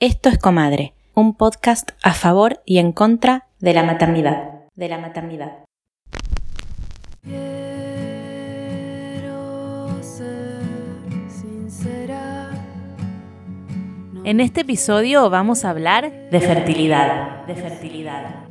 [0.00, 4.68] Esto es Comadre, un podcast a favor y en contra de la maternidad.
[4.76, 5.64] De la maternidad.
[14.22, 17.44] En este episodio vamos a hablar de fertilidad.
[17.46, 18.47] De fertilidad.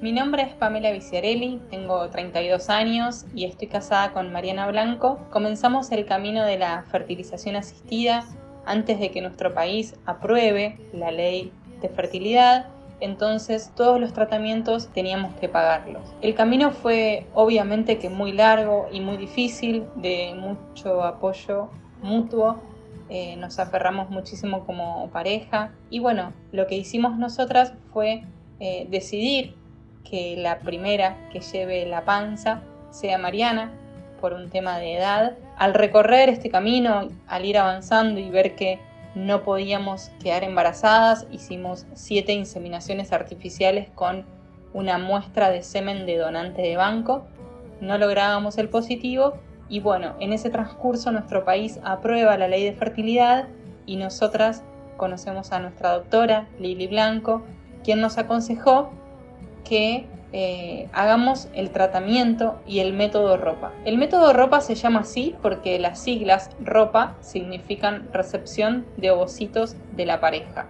[0.00, 5.18] Mi nombre es Pamela Viciarelli, tengo 32 años y estoy casada con Mariana Blanco.
[5.30, 8.24] Comenzamos el camino de la fertilización asistida
[8.64, 12.68] antes de que nuestro país apruebe la ley de fertilidad,
[13.00, 16.14] entonces todos los tratamientos teníamos que pagarlos.
[16.22, 21.68] El camino fue obviamente que muy largo y muy difícil, de mucho apoyo
[22.00, 22.58] mutuo,
[23.10, 28.24] eh, nos aferramos muchísimo como pareja y bueno, lo que hicimos nosotras fue
[28.60, 29.59] eh, decidir
[30.08, 33.72] que la primera que lleve la panza sea Mariana
[34.20, 35.36] por un tema de edad.
[35.56, 38.78] Al recorrer este camino, al ir avanzando y ver que
[39.14, 44.24] no podíamos quedar embarazadas, hicimos siete inseminaciones artificiales con
[44.72, 47.24] una muestra de semen de donante de banco.
[47.80, 49.34] No lográbamos el positivo
[49.68, 53.48] y bueno, en ese transcurso nuestro país aprueba la ley de fertilidad
[53.86, 54.62] y nosotras
[54.96, 57.42] conocemos a nuestra doctora Lili Blanco,
[57.82, 58.90] quien nos aconsejó
[59.64, 63.72] que eh, hagamos el tratamiento y el método ropa.
[63.84, 70.06] El método ropa se llama así porque las siglas ropa significan recepción de ovocitos de
[70.06, 70.66] la pareja.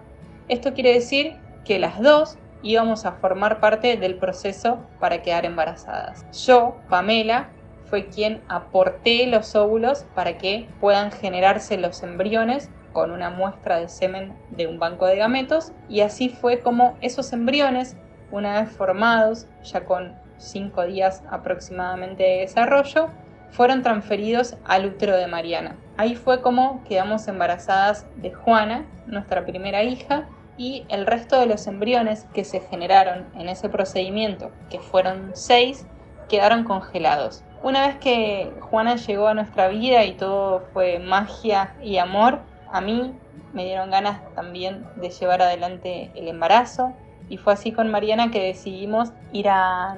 [0.49, 6.25] Esto quiere decir que las dos íbamos a formar parte del proceso para quedar embarazadas.
[6.47, 7.51] Yo, Pamela,
[7.85, 13.89] fue quien aporté los óvulos para que puedan generarse los embriones con una muestra de
[13.89, 17.97] semen de un banco de gametos y así fue como esos embriones
[18.31, 23.09] una vez formados, ya con cinco días aproximadamente de desarrollo,
[23.51, 25.77] fueron transferidos al útero de Mariana.
[25.97, 31.67] Ahí fue como quedamos embarazadas de Juana, nuestra primera hija, y el resto de los
[31.67, 35.87] embriones que se generaron en ese procedimiento, que fueron seis,
[36.29, 37.43] quedaron congelados.
[37.63, 42.81] Una vez que Juana llegó a nuestra vida y todo fue magia y amor, a
[42.81, 43.15] mí
[43.53, 46.95] me dieron ganas también de llevar adelante el embarazo,
[47.31, 49.47] y fue así con Mariana que decidimos ir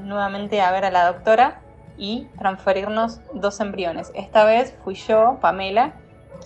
[0.02, 1.60] nuevamente a ver a la doctora
[1.96, 4.12] y transferirnos dos embriones.
[4.14, 5.94] Esta vez fui yo, Pamela,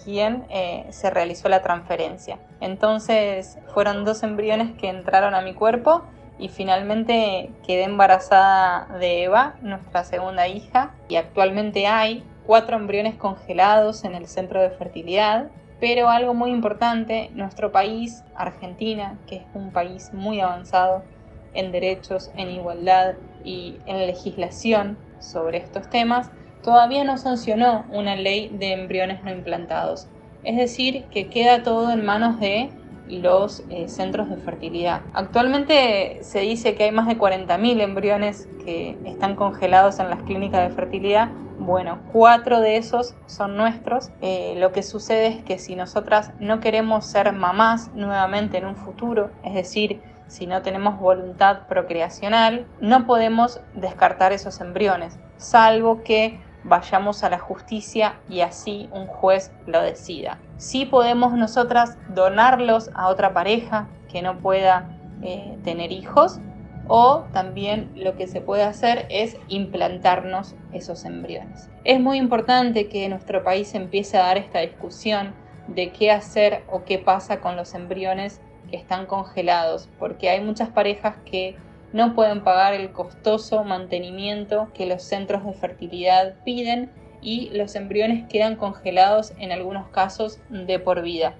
[0.04, 2.38] quien eh, se realizó la transferencia.
[2.60, 6.04] Entonces fueron dos embriones que entraron a mi cuerpo
[6.38, 14.04] y finalmente quedé embarazada de Eva, nuestra segunda hija, y actualmente hay cuatro embriones congelados
[14.04, 15.46] en el centro de fertilidad
[15.80, 21.04] pero algo muy importante, nuestro país, Argentina, que es un país muy avanzado
[21.52, 23.14] en derechos, en igualdad
[23.44, 26.30] y en legislación sobre estos temas,
[26.62, 30.08] todavía no sancionó una ley de embriones no implantados.
[30.42, 32.70] Es decir, que queda todo en manos de
[33.08, 35.02] los eh, centros de fertilidad.
[35.14, 40.68] Actualmente se dice que hay más de 40.000 embriones que están congelados en las clínicas
[40.68, 44.10] de fertilidad bueno, cuatro de esos son nuestros.
[44.20, 48.76] Eh, lo que sucede es que si nosotras no queremos ser mamás nuevamente en un
[48.76, 56.40] futuro, es decir, si no tenemos voluntad procreacional, no podemos descartar esos embriones, salvo que
[56.64, 60.38] vayamos a la justicia y así un juez lo decida.
[60.56, 66.40] Sí podemos nosotras donarlos a otra pareja que no pueda eh, tener hijos,
[66.88, 71.68] o también lo que se puede hacer es implantarnos esos embriones.
[71.84, 75.34] Es muy importante que nuestro país empiece a dar esta discusión
[75.68, 78.40] de qué hacer o qué pasa con los embriones
[78.70, 81.56] que están congelados, porque hay muchas parejas que
[81.92, 86.90] no pueden pagar el costoso mantenimiento que los centros de fertilidad piden
[87.22, 91.34] y los embriones quedan congelados en algunos casos de por vida.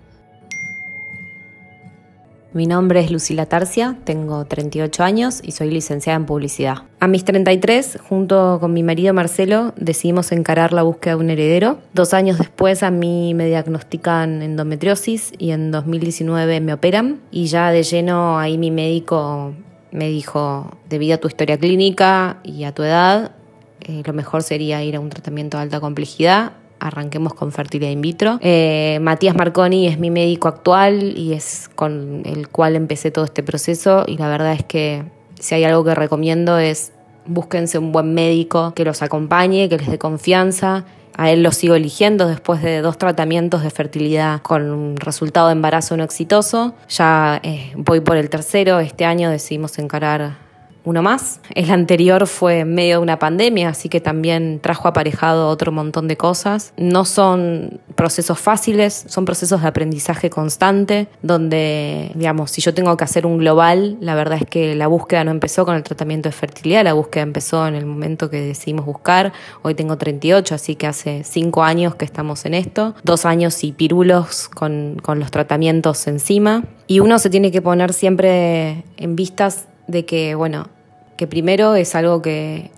[2.57, 6.85] Mi nombre es Lucila Tarcia, tengo 38 años y soy licenciada en publicidad.
[7.01, 11.81] A mis 33, junto con mi marido Marcelo, decidimos encarar la búsqueda de un heredero.
[11.93, 17.71] Dos años después a mí me diagnostican endometriosis y en 2019 me operan y ya
[17.71, 19.53] de lleno ahí mi médico
[19.91, 23.33] me dijo, debido a tu historia clínica y a tu edad,
[23.81, 28.01] eh, lo mejor sería ir a un tratamiento de alta complejidad arranquemos con fertilidad in
[28.01, 28.39] vitro.
[28.43, 33.43] Eh, Matías Marconi es mi médico actual y es con el cual empecé todo este
[33.43, 35.05] proceso y la verdad es que
[35.39, 36.93] si hay algo que recomiendo es
[37.27, 40.85] búsquense un buen médico que los acompañe, que les dé confianza.
[41.19, 45.53] A él lo sigo eligiendo después de dos tratamientos de fertilidad con un resultado de
[45.53, 46.75] embarazo no exitoso.
[46.91, 48.81] Ya eh, voy por el tercero.
[48.81, 50.46] Este año decidimos encarar
[50.87, 51.41] uno más.
[51.55, 56.09] El anterior fue en medio de una pandemia, así que también trajo aparejado otro montón
[56.09, 56.73] de cosas.
[56.77, 63.03] No son procesos fáciles, son procesos de aprendizaje constante, donde, digamos, si yo tengo que
[63.03, 66.33] hacer un global, la verdad es que la búsqueda no empezó con el tratamiento de
[66.33, 69.33] fertilidad, la búsqueda empezó en el momento que decidimos buscar.
[69.63, 73.73] Hoy tengo 38, así que hace cinco años que estamos en esto, dos años y
[73.73, 76.63] pirulos con, con los tratamientos encima.
[76.87, 80.69] Y uno se tiene que poner siempre en vistas de que, bueno,
[81.17, 82.71] que primero es algo que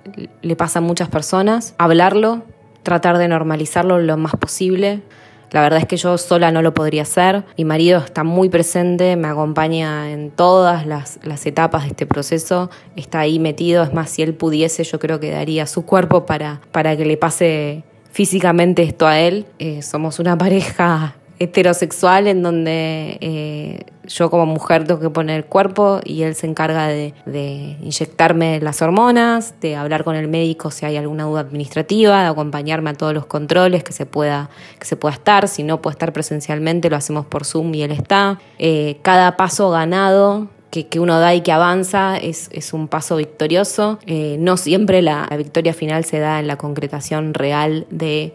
[0.43, 2.43] le pasa a muchas personas, hablarlo,
[2.83, 5.03] tratar de normalizarlo lo más posible.
[5.51, 7.45] La verdad es que yo sola no lo podría hacer.
[7.57, 13.21] Mi marido está muy presente, me acompaña en todas las, etapas de este proceso, está
[13.21, 13.83] ahí metido.
[13.83, 17.17] Es más, si él pudiese, yo creo que daría su cuerpo para, para que le
[17.17, 19.47] pase físicamente esto a él.
[19.59, 25.45] Eh, somos una pareja heterosexual en donde eh, yo como mujer tengo que poner el
[25.45, 27.15] cuerpo y él se encarga de,
[27.83, 32.91] inyectarme las hormonas, de hablar con el médico si hay alguna duda administrativa, de acompañarme
[32.91, 35.49] a todos los controles que se pueda, que se pueda estar.
[35.49, 38.39] Si no puede estar presencialmente, lo hacemos por Zoom y él está.
[38.59, 43.99] Eh, cada paso ganado que, uno da y que avanza es, un paso victorioso.
[44.07, 48.35] Eh, no siempre la victoria final se da en la concretación real de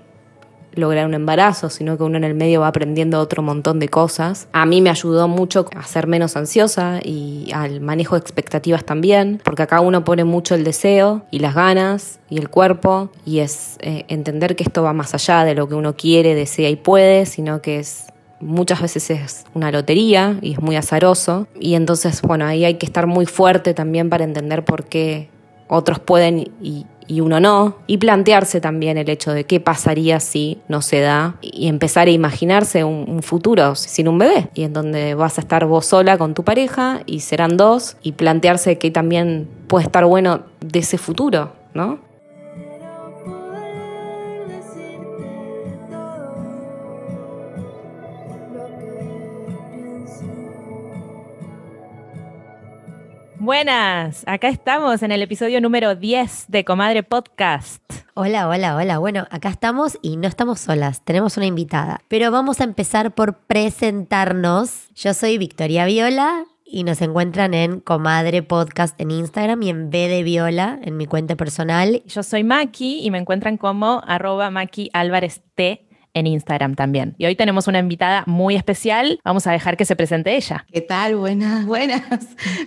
[0.75, 4.47] lograr un embarazo, sino que uno en el medio va aprendiendo otro montón de cosas.
[4.53, 9.41] A mí me ayudó mucho a ser menos ansiosa y al manejo de expectativas también,
[9.43, 13.77] porque acá uno pone mucho el deseo y las ganas y el cuerpo y es
[13.81, 17.25] eh, entender que esto va más allá de lo que uno quiere, desea y puede,
[17.25, 18.07] sino que es
[18.43, 21.47] muchas veces es una lotería y es muy azaroso.
[21.59, 25.29] Y entonces, bueno, ahí hay que estar muy fuerte también para entender por qué
[25.67, 30.59] otros pueden y, y uno no, y plantearse también el hecho de qué pasaría si
[30.67, 35.15] no se da y empezar a imaginarse un, futuro sin un bebé, y en donde
[35.15, 39.47] vas a estar vos sola con tu pareja y serán dos, y plantearse que también
[39.67, 41.99] puede estar bueno de ese futuro, ¿no?
[53.43, 57.83] Buenas, acá estamos en el episodio número 10 de Comadre Podcast.
[58.13, 58.99] Hola, hola, hola.
[58.99, 61.99] Bueno, acá estamos y no estamos solas, tenemos una invitada.
[62.07, 64.87] Pero vamos a empezar por presentarnos.
[64.95, 70.07] Yo soy Victoria Viola y nos encuentran en Comadre Podcast en Instagram y en B
[70.07, 72.01] de Viola en mi cuenta personal.
[72.05, 77.15] Yo soy Maki y me encuentran como arroba Maki Álvarez T en Instagram también.
[77.17, 79.19] Y hoy tenemos una invitada muy especial.
[79.23, 80.65] Vamos a dejar que se presente ella.
[80.71, 81.15] ¿Qué tal?
[81.15, 82.03] Buenas, buenas.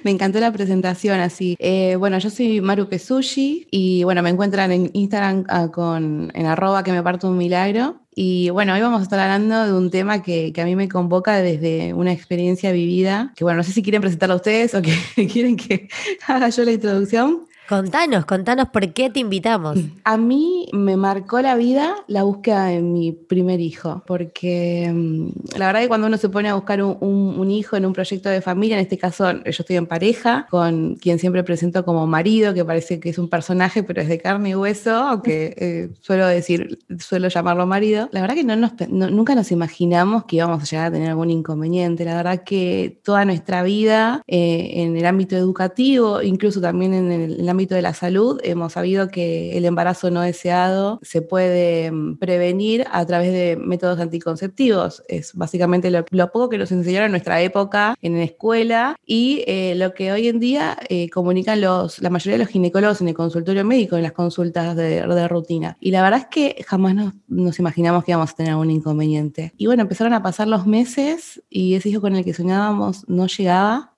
[0.03, 1.57] Me encantó la presentación así.
[1.59, 6.47] Eh, bueno, yo soy Maru Pesushi y bueno, me encuentran en Instagram ah, con, en
[6.47, 8.01] arroba que me parto un milagro.
[8.19, 10.89] Y bueno, hoy vamos a estar hablando de un tema que, que, a mí me
[10.89, 14.81] convoca desde una experiencia vivida, que bueno, no sé si quieren presentarlo a ustedes o
[14.81, 14.95] que
[15.31, 15.89] quieren que
[16.27, 17.43] haga yo la introducción.
[17.69, 19.79] Contanos, contanos por qué te invitamos.
[20.05, 25.67] A mí me marcó la vida la búsqueda de mi primer hijo, porque mm, la
[25.67, 28.77] verdad que cuando uno se pone a buscar un, hijo en un proyecto de familia,
[28.77, 33.01] en este caso yo estoy en pareja con quien siempre presento como marido, que parece
[33.01, 37.29] que es un personaje, pero es de carne y hueso, aunque eh, suelo decir, suelo
[37.29, 38.09] llamarlo marido.
[38.13, 41.31] La verdad que no nos, nunca nos imaginamos que íbamos a llegar a tener algún
[41.31, 42.05] inconveniente.
[42.05, 47.35] La verdad que toda nuestra vida eh, en el ámbito educativo, incluso también en el,
[47.35, 51.91] en el ámbito de la salud, hemos sabido que el embarazo no deseado se puede
[51.91, 55.03] mm, prevenir a través de métodos anticonceptivos.
[55.09, 59.75] Es básicamente lo, poco que nos enseñaron en nuestra época en la escuela y eh,
[59.77, 63.15] lo que hoy en día eh, comunican los, la mayoría de los ginecólogos en el
[63.15, 65.77] consultorio médico, en las consultas de, de rutina.
[65.81, 69.53] Y la verdad es que jamás nos, nos, imaginamos que íbamos a tener algún inconveniente.
[69.57, 73.27] Y bueno, empezaron a pasar los meses y ese hijo con el que soñábamos no
[73.27, 73.96] llegaba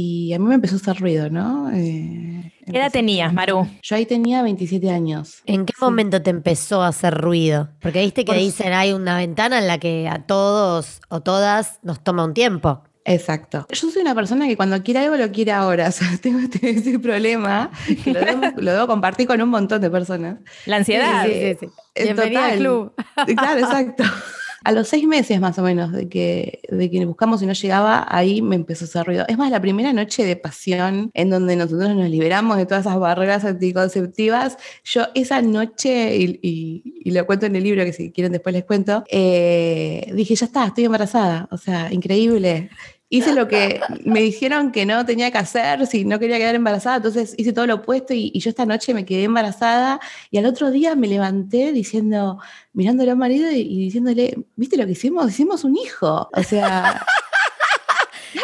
[0.00, 1.72] y a mí me empezó a hacer ruido, ¿no?
[1.72, 3.66] Eh, ¿Qué edad tenías, Maru?
[3.82, 5.42] Yo ahí tenía 27 años.
[5.44, 7.70] ¿En qué momento te empezó a hacer ruido?
[7.80, 12.04] Porque viste que dicen hay una ventana en la que a todos o todas nos
[12.04, 12.84] toma un tiempo.
[13.04, 13.66] Exacto.
[13.72, 15.88] Yo soy una persona que cuando quiere algo lo quiere ahora.
[15.88, 17.72] O sea, tengo este, ese problema
[18.04, 18.12] que
[18.56, 20.36] lo debo, compartir con un montón de personas.
[20.66, 21.26] La ansiedad.
[21.26, 21.66] Sí, sí, sí.
[22.04, 22.92] Bienvenida al club.
[23.34, 24.04] Claro, exacto.
[24.68, 28.06] A los seis meses más o menos de que, de que buscamos y no llegaba,
[28.06, 29.24] ahí me empezó a hacer ruido.
[29.26, 32.98] Es más, la primera noche de pasión en donde nosotros nos liberamos de todas esas
[32.98, 38.52] barreras anticonceptivas, yo esa noche, y, lo cuento en el libro, que si quieren después
[38.52, 41.48] les cuento, eh, dije, ya está, estoy embarazada.
[41.50, 42.68] O sea, increíble
[43.10, 46.96] hice lo que me dijeron que no tenía que hacer si no quería quedar embarazada,
[46.96, 50.00] entonces hice todo lo opuesto y, yo esta noche me quedé embarazada
[50.30, 52.38] y al otro día me levanté diciendo,
[52.72, 55.28] mirándole al marido y, diciéndole, ¿viste lo que hicimos?
[55.30, 56.28] Hicimos un hijo.
[56.32, 57.04] O sea...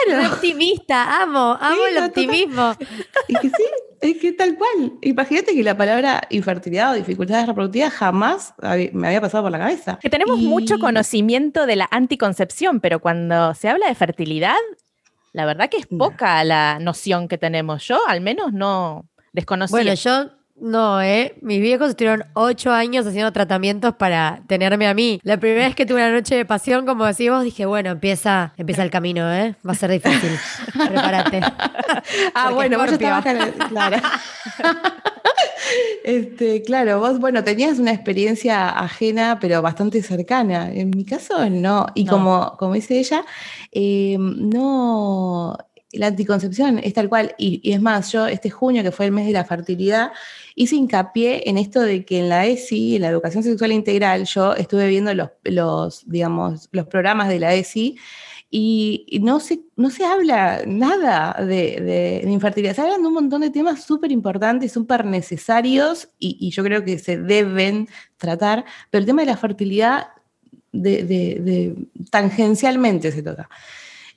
[0.07, 0.33] Claro.
[0.33, 2.75] optimista, amo, amo el optimismo.
[3.29, 3.65] Y que sí,
[4.05, 4.93] Es que tal cual.
[5.01, 8.53] Imagínate que la palabra infertilidad o dificultades reproductivas jamás
[8.93, 9.99] me había pasado por la cabeza.
[9.99, 14.57] Que tenemos mucho conocimiento de la anticoncepción, pero cuando se habla de fertilidad,
[15.33, 17.83] la verdad que es poca la noción que tenemos.
[17.87, 19.75] Yo al menos no desconocía.
[19.75, 21.35] Bueno, yo no, ¿eh?
[21.43, 25.21] Mis viejos estuvieron ocho años haciendo tratamientos para tenerme a mí.
[25.25, 28.55] La primera vez que tuve una noche de pasión, como decís vos, dije, bueno, empieza,
[28.57, 29.57] empieza el camino, ¿eh?
[29.67, 30.31] Va a ser difícil.
[30.73, 31.41] Prepárate.
[32.35, 33.25] ah, bueno, vos estabas
[33.69, 33.97] claro.
[36.05, 40.71] Este, claro, vos, bueno, tenías una experiencia ajena, pero bastante cercana.
[40.73, 41.87] En mi caso, no.
[41.95, 43.25] Y Como, como dice ella,
[43.73, 45.57] eh, no,
[45.93, 47.35] la anticoncepción es tal cual.
[47.39, 50.13] Y, y, es más, yo este junio, que fue el mes de la fertilidad,
[50.55, 54.55] hice hincapié en esto de que en la ESI, en la educación sexual integral, yo
[54.55, 57.97] estuve viendo los, digamos, los programas de la ESI
[58.57, 62.77] y no se, no se habla nada de, infertilidad.
[62.77, 67.01] Se hablan de un montón de temas súper importantes, súper necesarios y, yo creo que
[67.01, 70.07] se deben tratar, pero el tema de la fertilidad
[70.71, 71.75] de,
[72.11, 73.49] tangencialmente se toca.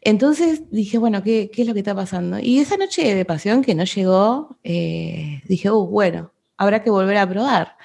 [0.08, 2.40] Entonces dije, bueno, ¿qué, es lo que está pasando?
[2.40, 7.18] Y esa noche de pasión que no llegó, eh, dije, uh, bueno, habrá que volver
[7.18, 7.76] a probar.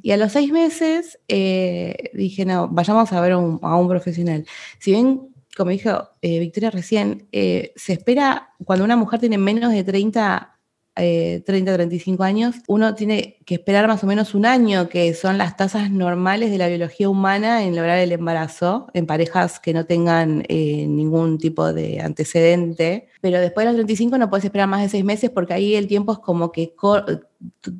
[0.00, 4.46] Y a los seis meses eh, dije, no, vayamos a ver a un profesional.
[4.78, 9.84] Si bien, como dijo eh, Victoria recién, se espera cuando una mujer tiene menos de
[9.84, 10.57] 30
[10.98, 15.38] 30, eh, 35 años, uno tiene que esperar más o menos un año, que son
[15.38, 19.86] las tasas normales de la biología humana en lograr el embarazo en parejas que no
[19.86, 23.08] tengan eh, ningún tipo de antecedente.
[23.20, 25.86] Pero después de los 35 no puedes esperar más de seis meses porque ahí el
[25.86, 26.74] tiempo es como que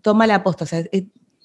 [0.03, 0.65] toma la posta.
[0.65, 0.85] O sea,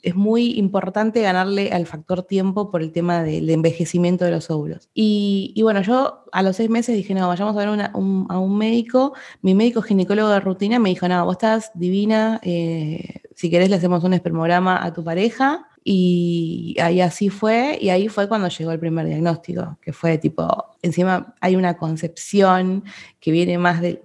[0.03, 4.89] es muy importante ganarle al factor tiempo por el tema del envejecimiento de los óvulos.
[4.93, 9.13] Y, bueno, yo a los seis meses dije, no, vayamos a ver a un médico.
[9.41, 13.77] Mi médico ginecólogo de rutina me dijo, no, vos estás divina, eh, si querés le
[13.77, 15.67] hacemos un espermograma a tu pareja.
[15.85, 20.72] Y ahí así fue, y ahí fue cuando llegó el primer diagnóstico, que fue tipo,
[20.83, 22.83] encima hay una concepción
[23.19, 24.01] que viene más de,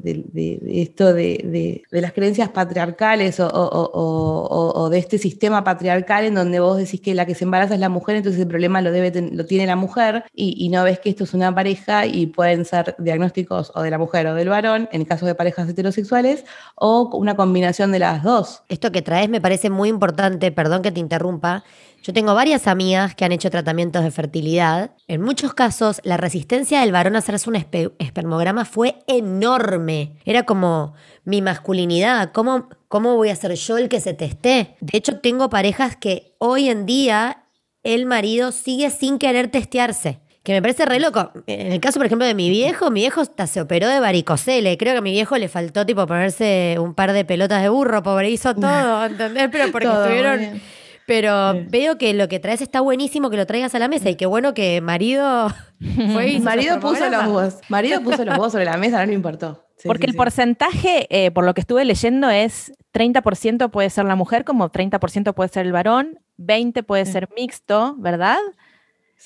[0.68, 7.14] esto de, las creencias patriarcales o, de este sistema patriarcal en donde vos decís que
[7.14, 9.76] la que se embaraza es la mujer, entonces el problema lo, debe lo tiene la
[9.76, 13.90] mujer y, no ves que esto es una pareja y pueden ser diagnósticos o de
[13.90, 16.44] la mujer o del varón, en el caso de parejas heterosexuales,
[16.76, 18.62] o una combinación de las dos.
[18.68, 21.64] Esto que traes me parece muy importante, perdón que te interrumpa,
[22.02, 24.92] yo tengo varias amigas que han hecho tratamientos de fertilidad.
[25.08, 30.12] En muchos casos, la resistencia del varón a hacerse un espermograma fue enorme.
[30.24, 32.32] Era como mi masculinidad.
[32.32, 34.76] ¿Cómo, ¿Cómo voy a ser yo el que se teste?
[34.80, 37.44] De hecho, tengo parejas que hoy en día
[37.82, 40.20] el marido sigue sin querer testearse.
[40.44, 41.32] Que me parece re loco.
[41.46, 44.78] En el caso, por ejemplo, de mi viejo, mi viejo hasta se operó de varicocele.
[44.78, 48.02] Creo que a mi viejo le faltó, tipo, ponerse un par de pelotas de burro,
[48.02, 49.48] pobre, hizo todo, ¿entendés?
[49.52, 50.62] Pero porque estuvieron
[51.08, 54.16] pero veo que lo que traes está buenísimo que lo traigas a la mesa y
[54.16, 55.48] qué bueno que marido
[56.12, 57.54] fue y marido puso los huevos.
[57.70, 59.64] Marido puso los huevos sobre la mesa, no le importó.
[59.84, 64.44] Porque el porcentaje, eh, por lo que estuve leyendo, es 30% puede ser la mujer,
[64.44, 68.36] como 30% puede ser el varón, 20% puede ser mixto, ¿verdad?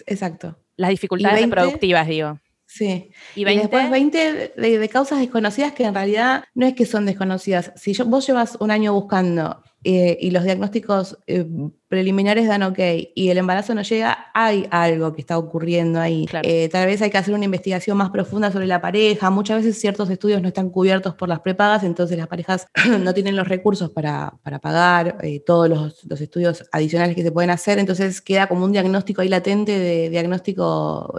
[0.06, 0.56] Exacto.
[0.76, 2.38] Las dificultades reproductivas, digo.
[2.66, 3.10] Sí.
[3.34, 7.72] Y, después 20 de, causas desconocidas que en realidad no es que son desconocidas.
[7.74, 11.46] Si yo, vos llevas un año buscando eh, y los diagnósticos eh,
[11.92, 12.78] preliminares dan ok
[13.14, 16.26] y el embarazo no llega, hay algo que está ocurriendo ahí.
[16.42, 19.28] Eh, tal vez hay que hacer una investigación más profunda sobre la pareja.
[19.28, 22.66] Muchas veces ciertos estudios no están cubiertos por las prepagas, entonces las parejas
[23.00, 27.78] no tienen los recursos para, pagar todos los, los, estudios adicionales que se pueden hacer,
[27.78, 31.14] entonces queda como un diagnóstico ahí latente de diagnóstico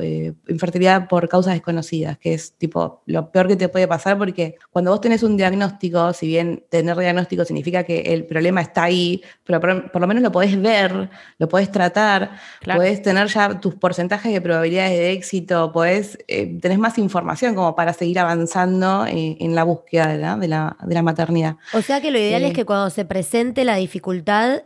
[0.48, 4.90] infertilidad por causas desconocidas, que es tipo lo peor que te puede pasar porque cuando
[4.90, 9.60] vos tenés un diagnóstico, si bien tener diagnóstico significa que el problema está ahí, pero
[9.60, 12.32] por, lo menos lo podés ver, lo podés tratar,
[12.66, 17.76] podés tener ya tus porcentajes de probabilidades de éxito, podés, eh, tenés más información como
[17.76, 21.58] para seguir avanzando eh, en la búsqueda de la, de la, maternidad.
[21.74, 24.64] O sea que lo ideal es eh, que cuando se presente la dificultad,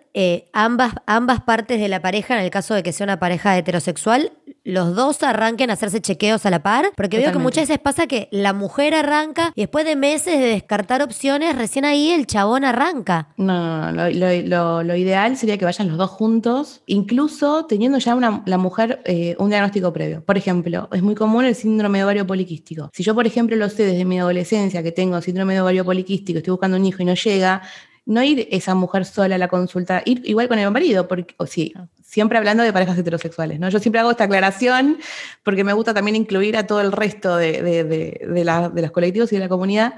[0.53, 4.31] ambas, ambas partes de la pareja, en el caso de que sea una pareja heterosexual,
[4.67, 8.05] los dos arranquen a hacerse chequeos a la par, porque veo que muchas veces pasa
[8.05, 12.65] que la mujer arranca y después de meses de descartar opciones, recién ahí el chabón
[12.65, 13.29] arranca.
[13.37, 18.43] No, no, lo, lo, ideal sería que vayan los dos juntos, incluso teniendo ya una,
[18.45, 20.21] la mujer eh, un diagnóstico previo.
[20.25, 22.89] Por ejemplo, es muy común el síndrome de ovario poliquístico.
[22.93, 26.39] Si yo, por ejemplo, lo sé desde mi adolescencia que tengo síndrome de ovario poliquístico,
[26.39, 27.61] estoy buscando un hijo y no llega,
[28.07, 31.45] no ir esa mujer sola a la consulta, ir igual con el marido, porque, o
[31.45, 33.69] sí, siempre hablando de parejas heterosexuales, ¿no?
[33.69, 34.97] Yo siempre hago esta aclaración
[35.43, 39.35] porque me gusta también incluir a todo el resto de, de, de, los colectivos y
[39.35, 39.95] de la comunidad.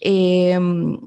[0.00, 0.98] Em,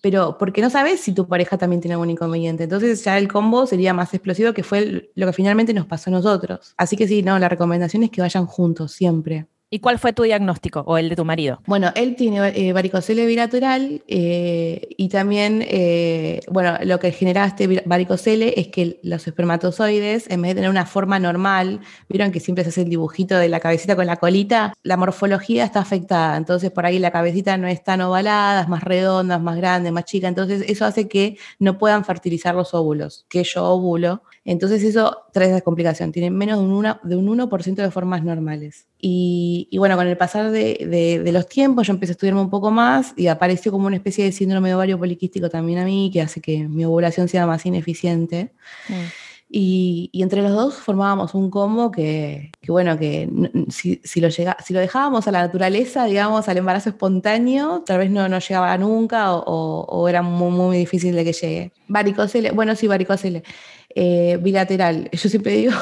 [0.00, 2.64] pero porque no sabes si tu pareja también tiene algún inconveniente.
[2.64, 6.12] Entonces ya el combo sería más explosivo, que fue lo que finalmente nos pasó a
[6.12, 6.74] nosotros.
[6.76, 9.46] Así que sí, no, la recomendación es que vayan juntos siempre.
[9.72, 11.62] ¿Y cuál fue tu diagnóstico o el de tu marido?
[11.64, 17.68] Bueno, él tiene eh, varicocele bilateral eh, y también, eh, bueno, lo que genera este
[17.86, 22.64] varicocele es que los espermatozoides, en vez de tener una forma normal, vieron que siempre
[22.64, 26.36] se hace el dibujito de la cabecita con la colita, la morfología está afectada.
[26.36, 29.92] Entonces, por ahí la cabecita no es tan ovalada, es más redonda, es más grande,
[29.92, 30.26] más chica.
[30.26, 34.24] Entonces, eso hace que no puedan fertilizar los óvulos, que yo óvulo.
[34.44, 36.12] Entonces, eso trae esa complicación.
[36.12, 38.86] Tienen menos de un, de un 1% de formas normales.
[38.98, 43.12] Y, bueno, con el pasar de, los tiempos yo empecé a estudiarme un poco más
[43.16, 46.40] y apareció como una especie de síndrome de ovario poliquístico también a mí, que hace
[46.40, 48.52] que mi ovulación sea más ineficiente.
[48.88, 48.92] Mm.
[49.52, 53.28] Y, entre los dos formábamos un combo que, bueno, que
[53.68, 58.12] si, lo llega, si, lo dejábamos a la naturaleza, digamos, al embarazo espontáneo, tal vez
[58.12, 61.72] no, no llegaba nunca o, era muy, muy, difícil de que llegue.
[61.88, 63.42] Varicocele, bueno, sí, varicocele.
[63.94, 65.08] Eh, bilateral.
[65.12, 65.72] Yo siempre digo,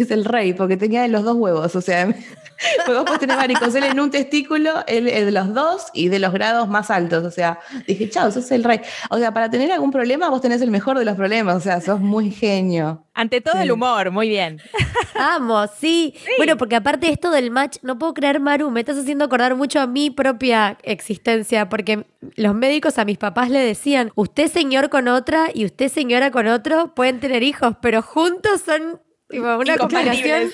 [0.00, 2.06] es el rey, porque tenía los dos huevos, o sea,
[2.86, 6.68] vos puedes tener varicocele en un testículo, el, de los dos y de los grados
[6.68, 8.80] más altos, o sea, dije, chao, sos el rey.
[9.10, 11.80] O sea, para tener algún problema, vos tenés el mejor de los problemas, o sea,
[11.80, 13.04] sos muy genio.
[13.14, 14.60] Ante todo el humor, muy bien.
[15.14, 16.14] Amo, sí.
[16.38, 19.54] Bueno, porque aparte de esto del match, no puedo creer, Maru, me estás haciendo acordar
[19.54, 22.06] mucho a mi propia existencia, porque
[22.36, 26.46] los médicos a mis papás le decían, usted señor con otra y usted señora con
[26.46, 29.00] otro pueden tener hijos, pero juntos son
[29.32, 30.50] una complicación.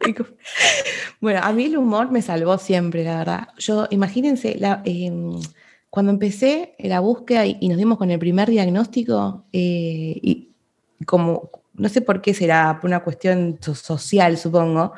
[1.20, 3.48] bueno, a mí el humor me salvó siempre, la verdad.
[3.58, 5.40] Yo, imagínense, em,
[5.90, 10.50] cuando empecé la búsqueda y, nos dimos con el primer diagnóstico, eh, y
[11.06, 14.92] como, no sé por qué será, por una cuestión social, supongo,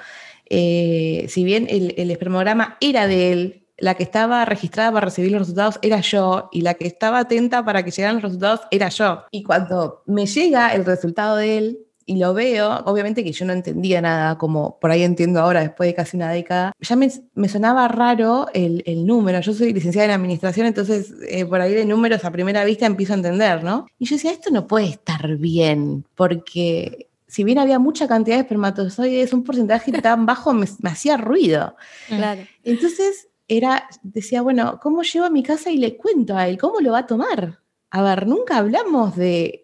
[0.48, 5.32] eh, si bien el, el espermograma era de él, la que estaba registrada para recibir
[5.32, 8.88] los resultados era yo y la que estaba atenta para que llegaran los resultados era
[8.88, 9.24] yo.
[9.30, 13.52] Y cuando me llega el resultado de él, y lo veo, obviamente que yo no
[13.52, 17.88] entendía nada, como por ahí entiendo ahora, después de casi una década, ya me, sonaba
[17.88, 19.40] raro el, número.
[19.40, 23.12] Yo soy licenciada en administración, entonces eh, por ahí de números a primera vista empiezo
[23.12, 23.86] a entender, ¿no?
[23.98, 28.42] Y yo decía, esto no puede estar bien, porque si bien había mucha cantidad de
[28.42, 31.76] espermatozoides, un porcentaje tan bajo me, me hacía ruido.
[32.08, 32.42] Claro.
[32.62, 36.58] Entonces era, decía, bueno, ¿cómo llego a mi casa y le cuento a él?
[36.58, 37.60] ¿Cómo lo va a tomar?
[37.90, 39.63] A ver, nunca hablamos de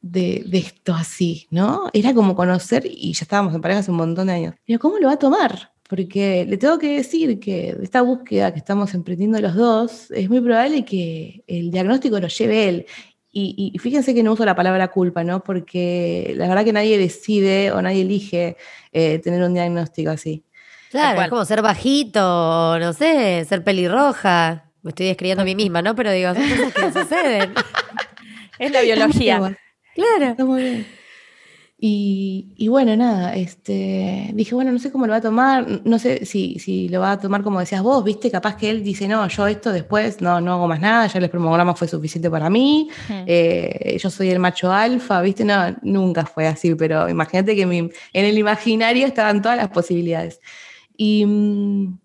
[0.00, 1.90] de, esto así, ¿no?
[1.92, 4.98] Era como conocer, y ya estábamos en pareja hace un montón de años, pero ¿cómo
[4.98, 5.72] lo va a tomar?
[5.88, 10.28] Porque le tengo que decir que de esta búsqueda que estamos emprendiendo los dos, es
[10.28, 12.86] muy probable que el diagnóstico lo lleve él.
[13.40, 15.44] Y, fíjense que no uso la palabra culpa, ¿no?
[15.44, 18.56] Porque la verdad que nadie decide o nadie elige
[18.90, 20.44] eh, tener un diagnóstico así.
[20.90, 24.64] Claro, es como ser bajito, no sé, ser pelirroja.
[24.82, 25.94] Me estoy describiendo a mí misma, ¿no?
[25.94, 27.54] Pero digo, son cosas que suceden.
[28.58, 29.56] es la biología.
[29.98, 30.30] Claro.
[30.30, 30.86] Está muy bien.
[31.80, 36.26] Y, bueno, nada, este, dije, bueno, no sé cómo lo va a tomar, no sé
[36.26, 39.28] si, si lo va a tomar como decías vos, viste, capaz que él dice, no,
[39.28, 42.90] yo esto después no, no hago más nada, ya el espermograma fue suficiente para mí,
[43.28, 47.92] eh, yo soy el macho alfa, viste, no, nunca fue así, pero imagínate que en
[48.12, 50.40] el imaginario estaban todas las posibilidades.
[50.96, 51.98] Y, mm,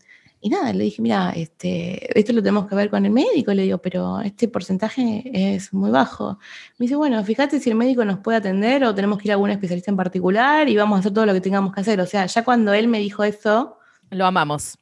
[0.44, 3.62] y nada, le dije, mira, este, esto lo tenemos que ver con el médico, le
[3.62, 5.24] digo, pero este porcentaje
[5.56, 6.38] es muy bajo.
[6.78, 9.36] Me dice, bueno, fíjate si el médico nos puede atender o tenemos que ir a
[9.36, 12.02] algún especialista en particular y vamos a hacer todo lo que tengamos que hacer.
[12.02, 13.78] O sea, ya cuando él me dijo eso...
[14.10, 14.78] Lo amamos.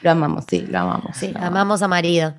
[0.00, 1.14] Lo amamos, sí, lo amamos.
[1.18, 2.34] Sí, amamos a marido.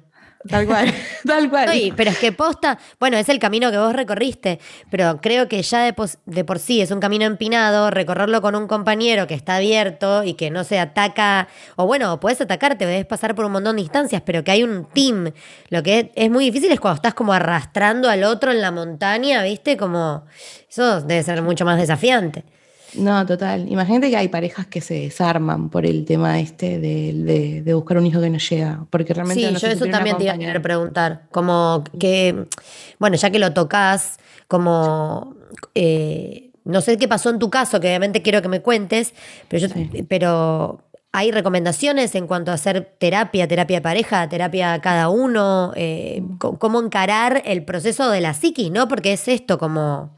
[0.47, 0.93] Tal cual,
[1.25, 1.93] tal cual.
[1.95, 5.83] pero es que posta, bueno, es el camino que vos recorriste, pero creo que ya
[5.83, 5.95] de,
[6.25, 10.35] de, por sí es un camino empinado, recorrerlo con un compañero que está abierto y
[10.35, 14.21] que no se ataca, o bueno, puedes atacarte, debes pasar por un montón de instancias,
[14.25, 15.31] pero que hay un team.
[15.69, 19.43] Lo que es, muy difícil es cuando estás como arrastrando al otro en la montaña,
[19.43, 19.75] ¿viste?
[19.75, 20.25] Como
[20.69, 22.45] eso debe ser mucho más desafiante.
[22.95, 23.69] No, total.
[23.69, 28.05] Imagínate que hay parejas que se desarman por el tema este de, de, buscar un
[28.05, 31.23] hijo que no llega, porque realmente sí, yo eso también te iba a querer preguntar,
[31.31, 32.47] como que,
[32.99, 35.35] bueno, ya que lo tocas, como,
[35.75, 39.13] eh, no sé qué pasó en tu caso, que obviamente quiero que me cuentes,
[39.49, 39.73] pero, yo,
[40.07, 46.23] pero hay recomendaciones en cuanto a hacer terapia, terapia de pareja, terapia cada uno, eh,
[46.37, 48.87] cómo encarar el proceso de la psiquis, ¿no?
[48.87, 50.13] Porque es esto, como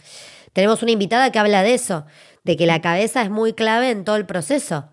[0.53, 2.05] tenemos una invitada que habla de eso
[2.43, 4.89] de que la cabeza es muy clave en todo el proceso.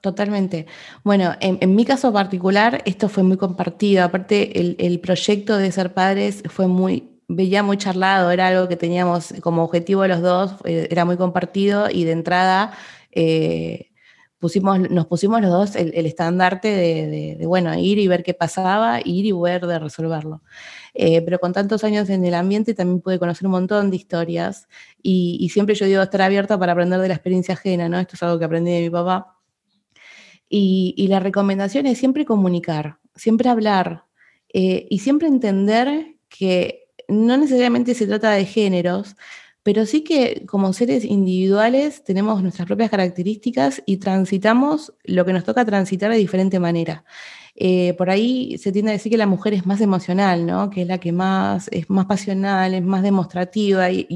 [0.00, 0.66] Totalmente.
[1.04, 4.02] Bueno, en, mi caso particular, esto fue muy compartido.
[4.02, 9.34] Aparte, el, proyecto de ser padres fue muy, veía muy charlado, era algo que teníamos
[9.42, 12.72] como objetivo los dos, eh, era muy compartido y de entrada,
[13.12, 13.89] eh,
[14.40, 19.26] pusimos, nos pusimos los dos el, estandarte de, bueno, ir y ver qué pasaba, ir
[19.26, 20.42] y ver de resolverlo.
[20.94, 24.66] Eh, pero con tantos años en el ambiente también pude conocer un montón de historias
[25.02, 27.98] y, siempre yo digo estar abierta para aprender de la experiencia ajena, ¿no?
[28.00, 29.36] Esto es algo que aprendí de mi papá.
[30.48, 34.04] Y, y la recomendación es siempre comunicar, siempre hablar
[34.52, 39.16] eh, y siempre entender que no necesariamente se trata de géneros,
[39.62, 45.44] pero sí que como seres individuales tenemos nuestras propias características y transitamos lo que nos
[45.44, 47.04] toca transitar de diferente manera.
[47.56, 50.70] Eh, por ahí se tiende a decir que la mujer es más emocional, ¿no?
[50.70, 54.06] que es la que más es más pasional, es más demostrativa y,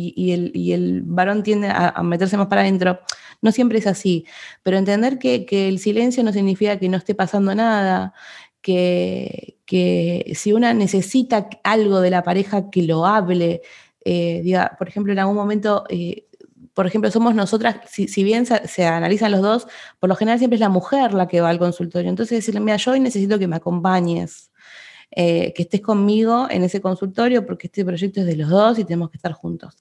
[0.72, 3.00] el, varón tiende a, meterse más para adentro.
[3.42, 4.24] No siempre es así,
[4.62, 8.14] pero entender que, el silencio no significa que no esté pasando nada,
[8.62, 13.60] que, que si una necesita algo de la pareja que lo hable,
[14.04, 16.26] eh, por ejemplo, en algún momento, eh,
[16.74, 19.66] por ejemplo, somos nosotras, si, bien se, analizan los dos,
[19.98, 22.10] por lo general siempre es la mujer la que va al consultorio.
[22.10, 24.50] Entonces decirle, mira, yo hoy necesito que me acompañes,
[25.10, 28.84] eh, que estés conmigo en ese consultorio, porque este proyecto es de los dos y
[28.84, 29.76] tenemos que estar juntos.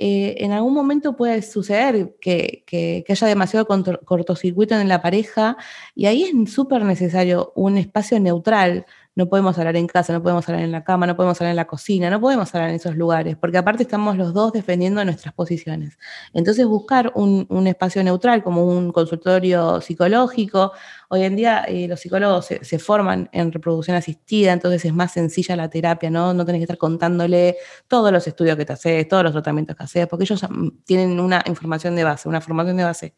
[0.00, 3.66] en algún momento puede suceder que, que haya demasiado
[4.04, 5.56] cortocircuito en la pareja
[5.94, 8.86] y ahí es súper necesario un espacio neutral
[9.18, 11.56] no podemos hablar en casa, no podemos hablar en la cama, no podemos hablar en
[11.56, 15.34] la cocina, no podemos hablar en esos lugares, porque aparte estamos los dos defendiendo nuestras
[15.34, 15.98] posiciones.
[16.32, 20.70] Entonces buscar un, espacio neutral como un consultorio psicológico,
[21.08, 25.56] hoy en día eh, los psicólogos se, forman en reproducción asistida, entonces es más sencilla
[25.56, 26.32] la terapia, ¿no?
[26.32, 27.56] No tenés que estar contándole
[27.88, 31.18] todos los estudios que te haces, todos los tratamientos que haces, porque ellos mm, tienen
[31.18, 33.14] una información de base, una formación de base.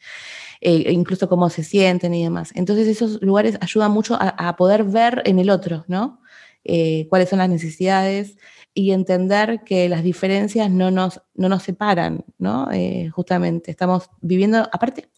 [0.62, 2.52] Eh, incluso cómo se sienten y demás.
[2.54, 6.20] Entonces esos lugares ayudan mucho a, poder ver en el otro, ¿no?
[6.64, 8.36] Eh, cuáles son las necesidades
[8.74, 12.70] y entender que las diferencias no nos, no nos separan, ¿no?
[12.72, 15.08] Eh, justamente, estamos viviendo, aparte,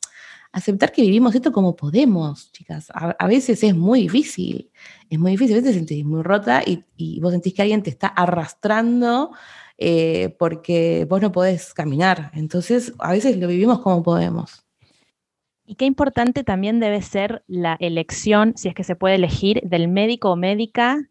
[0.52, 2.86] aceptar que vivimos esto como podemos, chicas.
[2.94, 4.70] A, veces es muy difícil,
[5.10, 7.82] es muy difícil, a veces te sentís muy rota y, y vos sentís que alguien
[7.82, 9.32] te está arrastrando
[10.38, 12.30] porque vos no podés caminar.
[12.34, 14.64] Entonces, a veces lo vivimos como podemos.
[15.72, 19.88] Y qué importante también debe ser la elección, si es que se puede elegir, del
[19.88, 21.08] médico o médica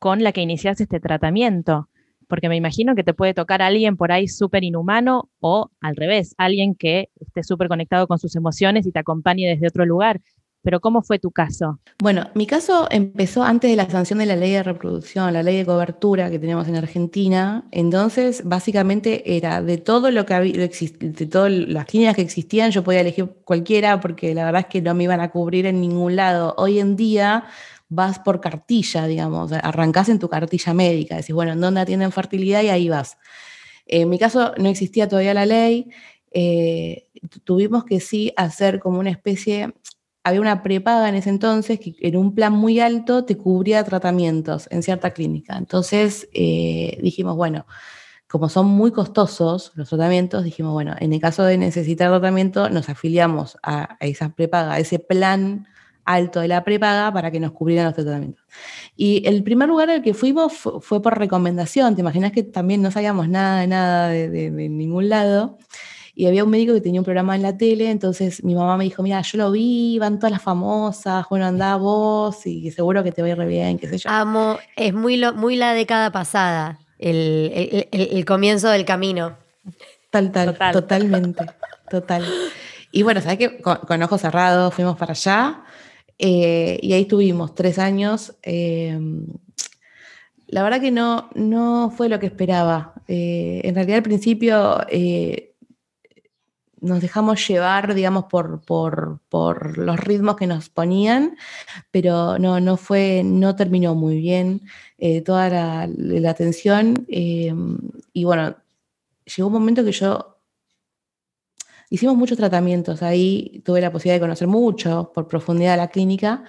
[0.00, 1.88] con la que inicias este tratamiento.
[2.26, 6.34] Porque me imagino que te puede tocar alguien por ahí súper inhumano o al revés,
[6.36, 10.20] alguien que esté súper conectado con sus emociones y te acompañe desde otro lugar
[10.66, 11.78] pero ¿cómo fue tu caso?
[12.02, 15.58] Bueno, mi caso empezó antes de la sanción de la ley de reproducción, la ley
[15.58, 17.62] de cobertura que tenemos en Argentina.
[17.70, 22.82] Entonces, básicamente era de todo lo que había, de todas las clínicas que existían, yo
[22.82, 26.16] podía elegir cualquiera porque la verdad es que no me iban a cubrir en ningún
[26.16, 26.52] lado.
[26.58, 27.44] Hoy en día
[27.88, 32.64] vas por cartilla, digamos, arrancás en tu cartilla médica, decís, bueno, ¿en dónde atienden fertilidad?
[32.64, 33.18] Y ahí vas.
[33.86, 35.90] En mi caso no existía todavía la ley.
[36.32, 37.06] Eh,
[37.44, 39.72] tuvimos que sí hacer como una especie,
[40.26, 44.66] había una prepaga en ese entonces que en un plan muy alto te cubría tratamientos
[44.72, 45.56] en cierta clínica.
[45.56, 47.64] Entonces eh, dijimos, bueno,
[48.26, 52.88] como son muy costosos los tratamientos, dijimos, bueno, en el caso de necesitar tratamiento, nos
[52.88, 55.68] afiliamos a, esa prepaga, a ese plan
[56.04, 58.44] alto de la prepaga para que nos cubrieran los tratamientos.
[58.96, 61.94] Y el primer lugar al que fuimos fue, por recomendación.
[61.94, 65.56] Te imaginas que también no sabíamos nada de nada de ningún lado
[66.18, 68.84] y había un médico que tenía un programa en la tele, entonces mi mamá me
[68.84, 73.12] dijo, mira, yo lo vi, van todas las famosas, bueno, anda vos y seguro que
[73.12, 74.08] te va a ir re bien, qué sé yo.
[74.08, 79.36] Amo, es muy, lo, muy la década pasada, el, el, comienzo del camino.
[80.08, 81.44] Tal, tal, totalmente,
[81.90, 82.24] total.
[82.90, 83.58] Y bueno, ¿sabes qué?
[83.60, 85.64] Con, ojos cerrados fuimos para allá
[86.18, 88.34] eh, y ahí estuvimos tres años.
[88.42, 88.98] Eh,
[90.46, 92.94] la verdad que no, no fue lo que esperaba.
[93.06, 94.78] Eh, en realidad al principio
[96.86, 101.36] nos dejamos llevar, digamos, por, por, los ritmos que nos ponían,
[101.90, 104.62] pero no, no fue, no terminó muy bien
[104.98, 107.06] eh, toda la, atención.
[107.08, 107.52] Eh,
[108.12, 108.56] y bueno,
[109.24, 110.38] llegó un momento que yo
[111.90, 116.44] hicimos muchos tratamientos, ahí tuve la posibilidad de conocer mucho por profundidad la clínica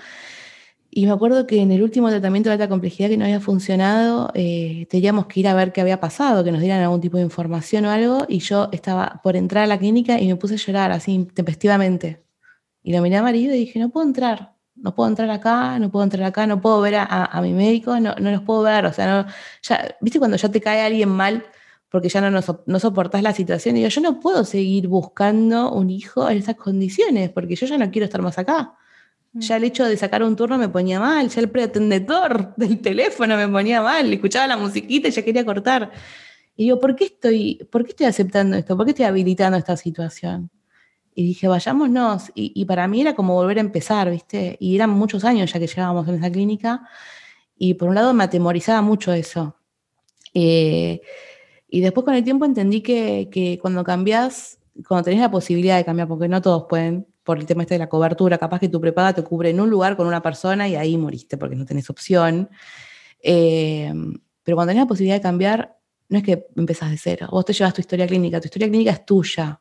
[0.98, 4.32] y me acuerdo que en el último tratamiento de alta complejidad que no había funcionado,
[4.34, 7.24] eh, teníamos que ir a ver qué había pasado, que nos dieran algún tipo de
[7.24, 10.58] información o algo, y yo estaba por entrar a la clínica y me puse a
[10.58, 12.24] llorar así tempestivamente.
[12.82, 15.92] Y lo miré a marido y dije, no puedo entrar, no puedo entrar acá, no
[15.92, 18.88] puedo entrar acá, no puedo ver a, mi médico, no, no, los puedo ver.
[18.88, 19.30] O sea, no,
[19.62, 21.46] ya, ¿viste cuando ya te cae alguien mal
[21.92, 22.32] porque ya no,
[22.66, 23.78] no, soportás la situación?
[23.78, 27.78] Y yo, yo no puedo seguir buscando un hijo en esas condiciones, porque yo ya
[27.78, 28.74] no quiero estar más acá.
[29.39, 33.36] Ya el hecho de sacar un turno me ponía mal, ya el pretendedor del teléfono
[33.38, 35.91] me ponía mal, escuchaba la musiquita y ya quería cortar.
[36.56, 38.76] Y digo, ¿por qué estoy, por qué estoy aceptando esto?
[38.76, 40.50] ¿Por qué estoy habilitando esta situación?
[41.17, 42.32] y dije, vayámonos.
[42.36, 44.56] Y, para mí era como volver a empezar, ¿viste?
[44.60, 46.88] Y eran muchos años ya que llevábamos en esa clínica.
[47.58, 49.56] Y por un lado me atemorizaba mucho eso.
[50.36, 51.02] Eh,
[51.67, 56.08] y después con el tiempo entendí que, cuando cambias, cuando tenés la posibilidad de cambiar,
[56.08, 59.12] porque no todos pueden, por el tema este de la cobertura, capaz que tu prepaga
[59.12, 62.50] te cubre en un lugar con una persona y ahí moriste porque no tenés opción.
[63.22, 63.94] Eh,
[64.44, 67.28] pero cuando tenés la posibilidad de cambiar, no es que empezás de cero.
[67.30, 69.60] Vos te llevas tu historia clínica, tu historia clínica es tuya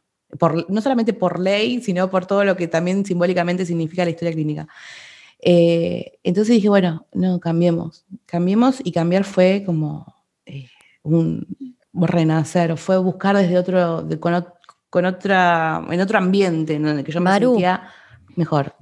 [0.68, 4.68] no solamente por ley, sino por todo lo que también simbólicamente significa la historia clínica.
[5.40, 10.68] Eh, entonces dije, bueno, no, cambiemos, cambiemos y cambiar fue como eh,
[11.02, 11.46] un
[11.92, 14.44] renacer, fue buscar desde otro, con,
[15.04, 17.88] otra, en otro ambiente en donde yo me sentía
[18.36, 18.74] mejor.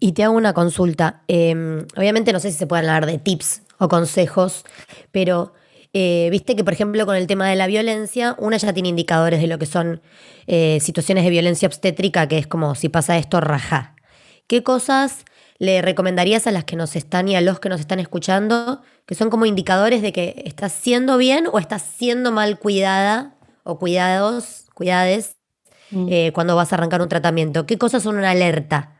[0.00, 1.22] Y te hago una consulta.
[1.28, 4.64] Em, obviamente no sé si se pueden hablar de tips o consejos,
[5.12, 5.54] pero
[5.92, 9.40] eh, viste que, por ejemplo, con el tema de la violencia, una ya tiene indicadores
[9.40, 10.02] de lo que son
[10.46, 13.94] eh, situaciones de violencia obstétrica, que es como si pasa esto, raja.
[14.46, 15.24] ¿Qué cosas
[15.58, 19.14] le recomendarías a las que nos están y a los que nos están escuchando, que
[19.14, 24.66] son como indicadores de que estás siendo bien o estás siendo mal cuidada o cuidados,
[24.74, 25.35] cuidades,
[25.96, 26.08] mm.
[26.10, 27.66] eh, cuando vas a arrancar un tratamiento?
[27.66, 28.96] ¿Qué cosas son una alerta?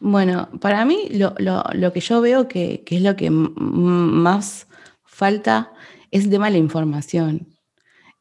[0.00, 1.34] Bueno, para mí lo,
[1.92, 4.66] que yo veo que, que es lo que más
[5.04, 5.72] falta
[6.10, 7.54] es el tema de la información.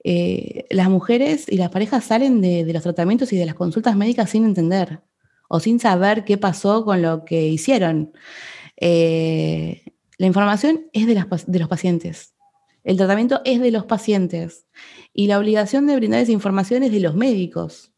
[0.04, 4.30] Eh, las mujeres y las parejas salen de, los tratamientos y de las consultas médicas
[4.30, 5.02] sin entender
[5.48, 8.12] o sin saber qué pasó con lo que hicieron.
[8.78, 9.84] Eh,
[10.18, 12.34] la información es de, de los pacientes.
[12.84, 14.66] El tratamiento es de los pacientes.
[15.14, 17.94] Y la obligación de brindar esa información es de los médicos.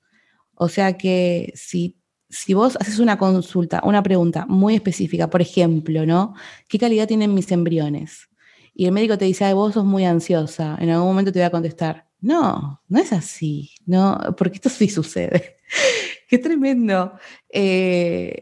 [0.54, 1.98] O sea que si,
[2.30, 6.34] si vos haces una consulta, una pregunta muy específica, por ejemplo, ¿no?
[6.68, 8.30] ¿Qué calidad tienen mis embriones?
[8.76, 11.46] y el médico te dice, Ay, vos sos muy ansiosa, en algún momento te voy
[11.46, 12.06] a contestar.
[12.20, 15.58] No, no es así, no, porque esto sí sucede.
[16.30, 17.14] Qué tremendo.
[17.50, 18.36] Eh,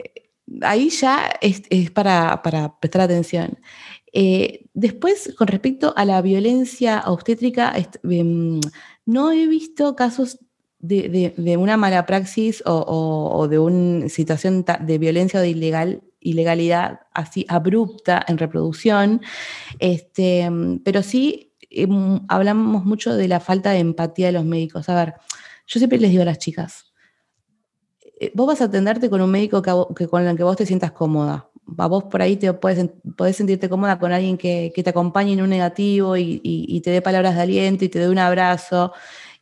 [0.62, 2.42] ahí ya es, para,
[2.80, 3.60] prestar atención.
[4.14, 7.74] Eh, después, con respecto a la violencia obstétrica,
[8.04, 8.60] em,
[9.06, 10.40] no he visto casos
[10.80, 17.46] de, una mala praxis o, de una situación de violencia o de ilegal ilegalidad así
[17.50, 19.22] abrupta en reproducción,
[19.80, 20.50] este,
[20.86, 24.88] pero sí em, hablamos mucho de la falta de empatía de los médicos.
[24.90, 25.16] A ver,
[25.68, 26.94] yo siempre les digo a las chicas,
[28.20, 31.50] eh, vos vas a atenderte con un médico con el que vos te sientas cómoda.
[31.78, 35.42] A vos por ahí te puedes, podés sentirte cómoda con alguien que, te acompañe en
[35.42, 38.94] un negativo y, te dé palabras de aliento y te dé un abrazo.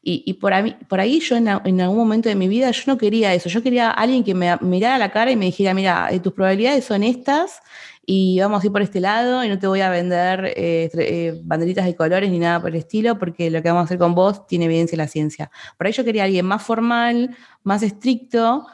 [0.04, 3.36] Y, por, ahí, por ahí yo en, algún momento de mi vida yo no quería
[3.36, 6.34] eso, yo quería alguien que me mirara la cara y me dijera, mira, eh, tus
[6.34, 7.62] probabilidades son estas
[8.06, 11.40] y vamos a ir por este lado y no te voy a vender eh, eh,
[11.44, 14.16] banderitas de colores ni nada por el estilo porque lo que vamos a hacer con
[14.16, 15.52] vos tiene evidencia la ciencia.
[15.78, 18.66] Por ahí yo quería alguien más formal, más estricto,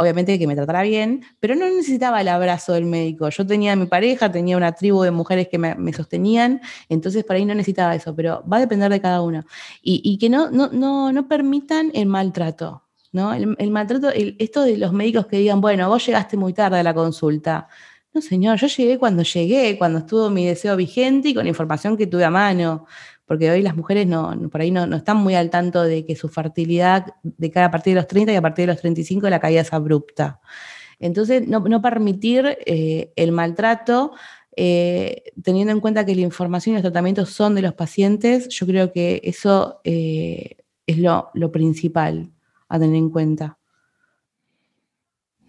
[0.00, 3.28] obviamente que me tratara bien, pero no necesitaba el abrazo del médico.
[3.28, 7.44] Yo tenía mi pareja, tenía una tribu de mujeres que me, sostenían, entonces por ahí
[7.44, 9.44] no necesitaba eso, pero va a depender de cada uno.
[9.82, 12.84] Y, que no, no, no, no, permitan el maltrato.
[13.12, 13.34] ¿no?
[13.34, 16.94] El, maltrato, esto de los médicos que digan, bueno, vos llegaste muy tarde a la
[16.94, 17.68] consulta.
[18.14, 21.96] No, señor, yo llegué cuando llegué, cuando estuvo mi deseo vigente y con la información
[21.96, 22.86] que tuve a mano
[23.30, 26.28] porque hoy las mujeres no, por ahí no, están muy al tanto de que su
[26.28, 29.38] fertilidad de cada a partir de los 30 y a partir de los 35 la
[29.38, 30.40] caída es abrupta.
[30.98, 34.14] Entonces, no, permitir eh, el maltrato,
[34.56, 38.66] eh, teniendo en cuenta que la información y los tratamientos son de los pacientes, yo
[38.66, 40.56] creo que eso eh,
[40.88, 42.32] es lo, principal
[42.68, 43.58] a tener en cuenta.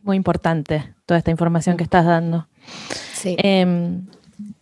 [0.03, 2.47] Muy importante toda esta información que estás dando.
[3.15, 3.35] Sí.
[3.39, 4.05] Em,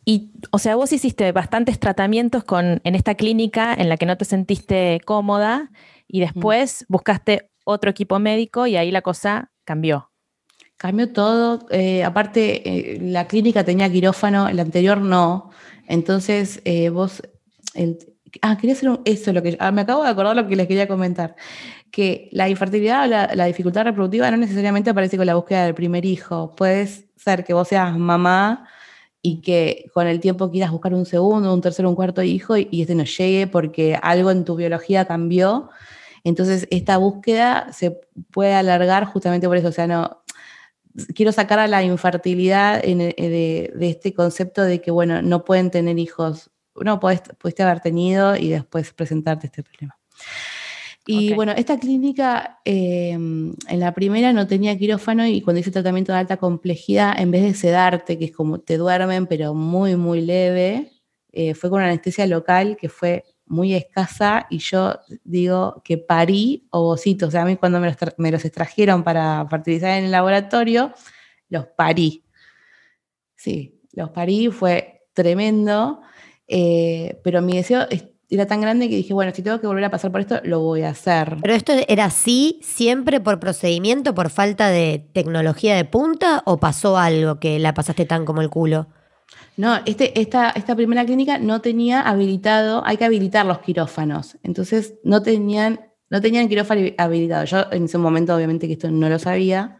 [0.06, 4.18] y, o sea, vos hiciste bastantes tratamientos con, en esta clínica en la que no
[4.18, 5.72] te sentiste cómoda
[6.08, 10.12] y después buscaste otro equipo médico y ahí la cosa cambió.
[10.78, 11.68] Cambió todo.
[11.70, 15.52] Eh, aparte, eh, la clínica tenía quirófano, el anterior no.
[15.88, 17.22] Entonces, eh, vos.
[18.42, 20.88] ah, quería hacer eso, lo que, ah, me acabo de acordar lo que les quería
[20.88, 21.36] comentar.
[21.92, 25.76] Que la infertilidad o la, la dificultad reproductiva no necesariamente aparece con la búsqueda del
[25.76, 26.56] primer hijo.
[26.56, 28.68] Puede ser que vos seas mamá
[29.22, 32.82] y que con el tiempo quieras buscar un segundo, un tercero, un cuarto hijo y,
[32.82, 35.70] este no llegue porque algo en tu biología cambió.
[36.24, 38.00] Entonces, esta búsqueda se
[38.32, 39.70] puede alargar justamente por eso.
[39.70, 40.24] O sea, no,
[41.16, 46.52] quiero sacar a la infertilidad de, este concepto de que, bueno, no pueden tener hijos.
[46.76, 49.98] No, pudiste haber tenido y después presentarte este problema.
[51.12, 56.12] Y bueno, esta clínica em, en la primera no tenía quirófano y cuando hice tratamiento
[56.12, 60.22] de alta complejidad, en vez de sedarte, que es como te duermen, pero muy, muy
[60.22, 60.92] leve,
[61.32, 67.30] eh, fue con anestesia local que fue muy escasa y yo digo que parí ovocitos.
[67.30, 70.94] O sea, a mí cuando me los, me los extrajeron para fertilizar en el laboratorio,
[71.50, 72.24] los parí.
[73.36, 76.02] Sí, los parí, fue tremendo,
[76.48, 77.88] eh, pero mi deseo
[78.30, 80.60] era tan grande que dije, bueno, si tengo que volver a pasar por esto, lo
[80.60, 81.38] voy a hacer.
[81.42, 86.98] ¿Pero esto era así siempre por procedimiento, por falta de tecnología de punta o pasó
[86.98, 88.88] algo que la pasaste tan como el culo?
[89.58, 94.38] No, este, esta, esta primera clínica no tenía habilitado, hay que habilitar los quirófanos.
[94.44, 97.46] Entonces no tenían, no tenían quirófano habilitado.
[97.46, 99.78] Yo en ese momento obviamente que esto no lo sabía.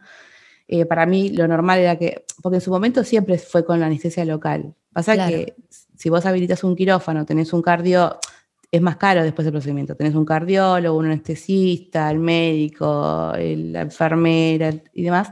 [0.66, 3.86] Eh, para mí lo normal era que, porque en su momento siempre fue con la
[3.86, 4.74] anestesia local.
[4.92, 5.54] Pasa que
[5.96, 8.18] si vos habilitas un quirófano, tenés un cardio,
[8.70, 9.96] es más caro después del procedimiento.
[9.96, 15.30] Tenés un cardiólogo, un anestesista, el médico, la enfermera y demás.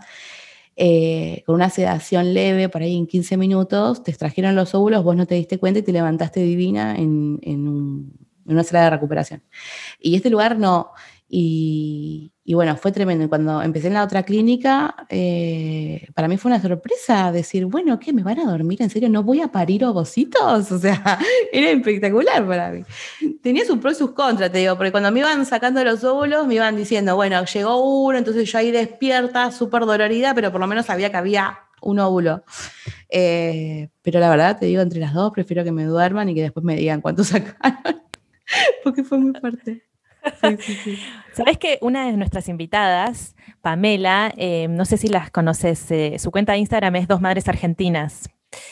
[0.76, 5.16] Eh, con una sedación leve, por ahí en 15 minutos, te extrajeron los óvulos, vos
[5.16, 8.12] no te diste cuenta y te levantaste divina en, en
[8.44, 9.42] una sala de recuperación.
[10.00, 10.92] Y este lugar no,
[11.30, 13.28] y, bueno, fue tremendo.
[13.28, 18.14] Cuando empecé en la otra clínica, eh, para mí fue una sorpresa decir, bueno, ¿qué?
[18.14, 18.80] ¿Me van a dormir?
[18.80, 19.10] ¿En serio?
[19.10, 20.72] ¿No voy a parir ovocitos?
[20.78, 21.18] O sea,
[21.52, 22.82] era espectacular para mí.
[23.42, 26.46] Tenía sus pros y sus contras, te digo, porque cuando me iban sacando los óvulos,
[26.46, 30.66] me iban diciendo, bueno, llegó uno, entonces yo ahí despierta, súper dolorida, pero por lo
[30.66, 32.44] menos sabía que había un óvulo.
[33.08, 36.42] Eh, pero la verdad, te digo, entre las dos, prefiero que me duerman y que
[36.42, 38.02] después me digan cuánto sacaron,
[38.84, 39.87] porque fue muy fuerte.
[41.32, 46.30] Sabes que una de nuestras invitadas, Pamela, eh, no sé si las conoces, eh, su
[46.30, 48.28] cuenta de Instagram es Dos Madres Argentinas.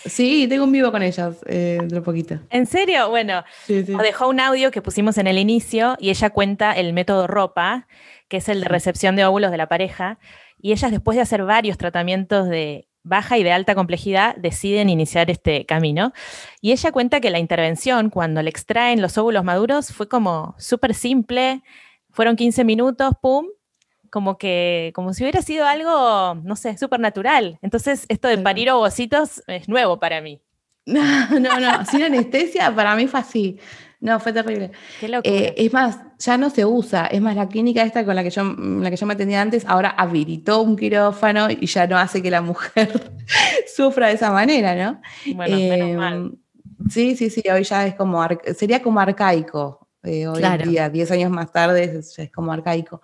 [0.07, 2.39] Sí, tengo un vivo con ellas eh, dentro de poquito.
[2.51, 3.11] ¿En serio?
[3.11, 7.87] Bueno, dejó un audio que pusimos en el inicio y ella cuenta el método ropa,
[8.29, 10.19] que es el de recepción de óvulos de la pareja.
[10.59, 15.31] Y ellas, después de hacer varios tratamientos de baja y de alta complejidad deciden iniciar
[15.31, 16.13] este camino.
[16.61, 20.95] Y ella cuenta que la intervención, cuando le extraen los óvulos maduros, fue como súper
[20.95, 21.63] simple,
[22.11, 23.47] fueron 15 minutos, ¡pum!
[24.11, 27.59] Como que, como si hubiera sido algo, no sé, súper natural.
[27.63, 30.41] Entonces, esto de parir ovocitos es nuevo para mí.
[30.87, 31.03] No,
[31.41, 33.59] no, no, sin anestesia para mí fue así.
[34.01, 34.73] No, fue terrible.
[35.23, 37.07] Eh, es más, ya no se usa.
[37.07, 39.65] Es más, la clínica esta con la que yo, la que yo me atendía antes,
[39.67, 43.13] ahora habilitó un quirófano y ya no hace que la mujer
[43.75, 45.01] sufra de esa manera, ¿no?
[45.35, 46.15] Bueno, menos mal.
[46.15, 46.37] Em,
[46.91, 49.87] sí, sí, sí, hoy ya es como, sería como arcaico.
[50.03, 53.03] Eh, hoy en día, 10 años más tarde, es, es como arcaico.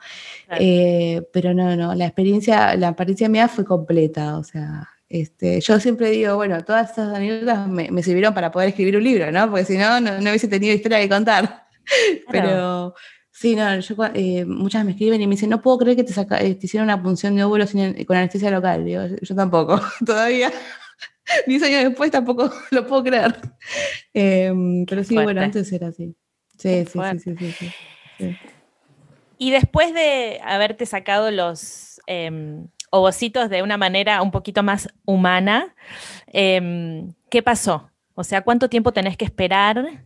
[0.58, 5.78] Eh, pero no, no, la experiencia, la experiencia mía fue completa, o sea, este, yo
[5.78, 9.50] siempre digo, bueno, todas estas anécdotas me, sirvieron para poder escribir un libro, ¿no?
[9.50, 11.66] Porque si no, no, hubiese tenido historia que contar.
[12.32, 12.94] Pero
[13.30, 16.18] sí, no, yo, eh, muchas me escriben y me dicen, no puedo creer que te,
[16.18, 17.72] eh, hicieron una punción de óvulos
[18.06, 18.86] con anestesia local.
[18.86, 20.50] Digo, yo tampoco, todavía.
[21.46, 23.36] Diez años después tampoco lo puedo creer.
[24.14, 26.16] Em, pero sí, bueno, antes era así.
[26.56, 27.72] Sí, sí, sí, sí,
[28.18, 28.36] sí,
[29.36, 35.74] Y después de haberte sacado los, em, ovocitos de una manera un poquito más humana.
[36.26, 37.90] Em, ¿Qué pasó?
[38.14, 40.04] O sea, ¿cuánto tiempo tenés que esperar?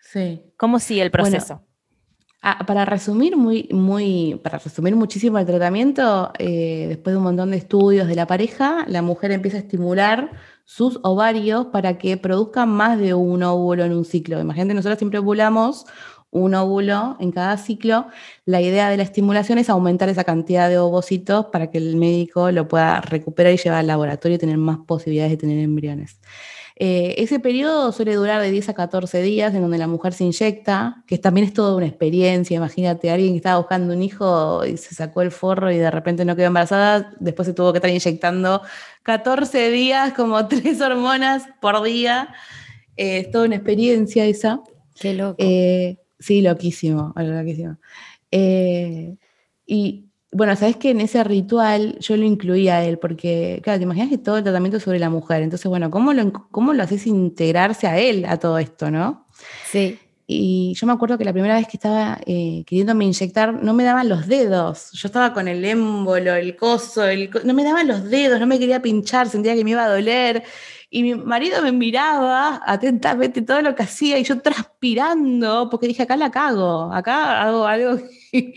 [0.00, 0.42] Sí.
[0.56, 1.62] ¿Cómo sigue el proceso?
[2.42, 7.52] Ah, para resumir muy, muy, para resumir muchísimo el tratamiento, eh, después de un montón
[7.52, 10.32] de estudios de la pareja, la mujer empieza a estimular
[10.64, 14.40] sus ovarios para que produzcan más de un óvulo en un ciclo.
[14.40, 15.86] Imagínate, nosotros siempre ovulamos
[16.34, 18.08] un óvulo en cada ciclo,
[18.44, 22.50] la idea de la estimulación es aumentar esa cantidad de ovocitos para que el médico
[22.50, 26.18] lo pueda recuperar y llevar al laboratorio y tener más posibilidades de tener embriones.
[26.76, 30.24] Eh, ese periodo suele durar de 10 a 14 días en donde la mujer se
[30.24, 32.56] inyecta, que también es toda una experiencia.
[32.56, 36.24] Imagínate, alguien que estaba buscando un hijo y se sacó el forro y de repente
[36.24, 38.60] no quedó embarazada, después se tuvo que estar inyectando
[39.04, 42.34] 14 días, como tres hormonas por día.
[42.96, 44.60] Eh, es toda una experiencia esa.
[44.98, 45.36] Qué loco.
[45.38, 47.76] Eh, Sí, loquísimo, loquísimo.
[48.30, 49.14] Eh,
[49.66, 53.82] y bueno, sabes que en ese ritual yo lo incluía a él, porque, claro, te
[53.82, 55.42] imaginas que todo el tratamiento es sobre la mujer.
[55.42, 59.26] Entonces, bueno, ¿cómo lo, cómo lo haces integrarse a él, a todo esto, no?
[59.70, 59.98] Sí.
[60.26, 63.84] Y yo me acuerdo que la primera vez que estaba eh, queriéndome inyectar, no me
[63.84, 64.92] daban los dedos.
[64.92, 68.58] Yo estaba con el émbolo, el coso, el no me daban los dedos, no me
[68.58, 70.42] quería pinchar, sentía que me iba a doler.
[70.94, 76.04] Y mi marido me miraba atentamente todo lo que hacía y yo transpirando, porque dije,
[76.04, 77.98] acá la cago, acá hago algo
[78.30, 78.54] que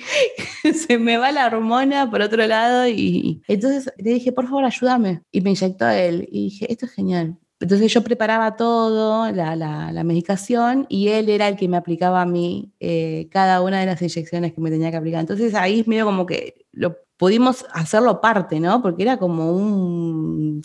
[0.74, 2.88] se me va la hormona por otro lado.
[2.88, 5.24] Y entonces le dije, por favor, ayúdame.
[5.32, 6.30] Y me inyectó él.
[6.32, 7.40] Y dije, esto es genial.
[7.60, 12.28] Entonces yo preparaba todo, la, la, medicación, y él era el que me aplicaba a
[12.28, 15.22] mí eh, cada una de las inyecciones que me tenía que aplicar.
[15.22, 18.84] Entonces ahí es medio como que lo pudimos hacerlo parte, ¿no?
[18.84, 20.62] Porque era como un...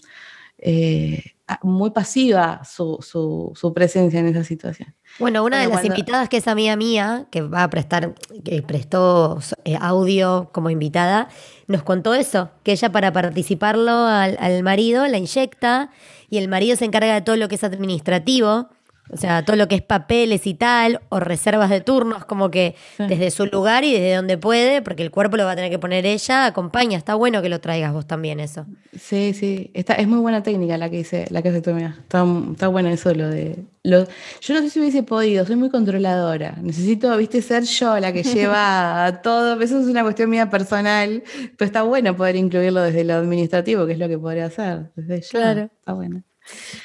[0.59, 1.33] Eh,
[1.63, 4.95] muy pasiva su, su, presencia en esa situación.
[5.19, 9.39] Bueno, una de las invitadas que es amiga mía, que va a prestar, que prestó
[9.65, 11.29] eh, audio como invitada,
[11.67, 15.91] nos contó eso, que ella para participarlo al, al marido la inyecta
[16.31, 18.69] y el marido se encarga de todo lo que es administrativo
[19.13, 22.75] o sea, todo lo que es papeles y tal, o reservas de turnos, como que
[22.97, 25.79] desde su lugar y desde donde puede, porque el cuerpo lo va a tener que
[25.79, 26.97] poner ella, acompaña.
[26.97, 28.65] Está bueno que lo traigas vos también eso.
[28.99, 29.71] Sí, sí.
[29.75, 32.91] Está, es muy buena técnica la que hice, la que hace tu Está, está buena
[32.91, 33.65] eso lo de.
[33.85, 34.07] Lo,
[34.41, 36.57] yo no sé si hubiese podido, soy muy controladora.
[36.63, 39.61] Necesito, viste, ser yo la que lleva todo.
[39.61, 41.23] Eso es una cuestión mía personal.
[41.59, 44.91] Pero está bueno poder incluirlo desde lo administrativo, que es lo que podría hacer.
[44.97, 45.21] Desde.
[45.29, 45.71] Claro.
[45.79, 46.23] Está bueno.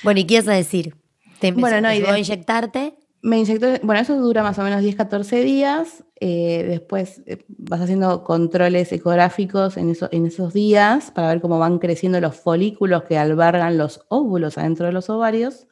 [0.03, 0.93] Bueno, ¿y qué vas a decir?
[1.55, 2.95] Bueno, no, y de, inyectarte?
[3.21, 6.03] Me inyectó, bueno, eso dura más o menos 10, 14 días.
[6.19, 11.59] Eh, después eh, vas haciendo controles ecográficos en, eso, en esos días para ver cómo
[11.59, 15.67] van creciendo los folículos que albergan los óvulos adentro de los ovarios.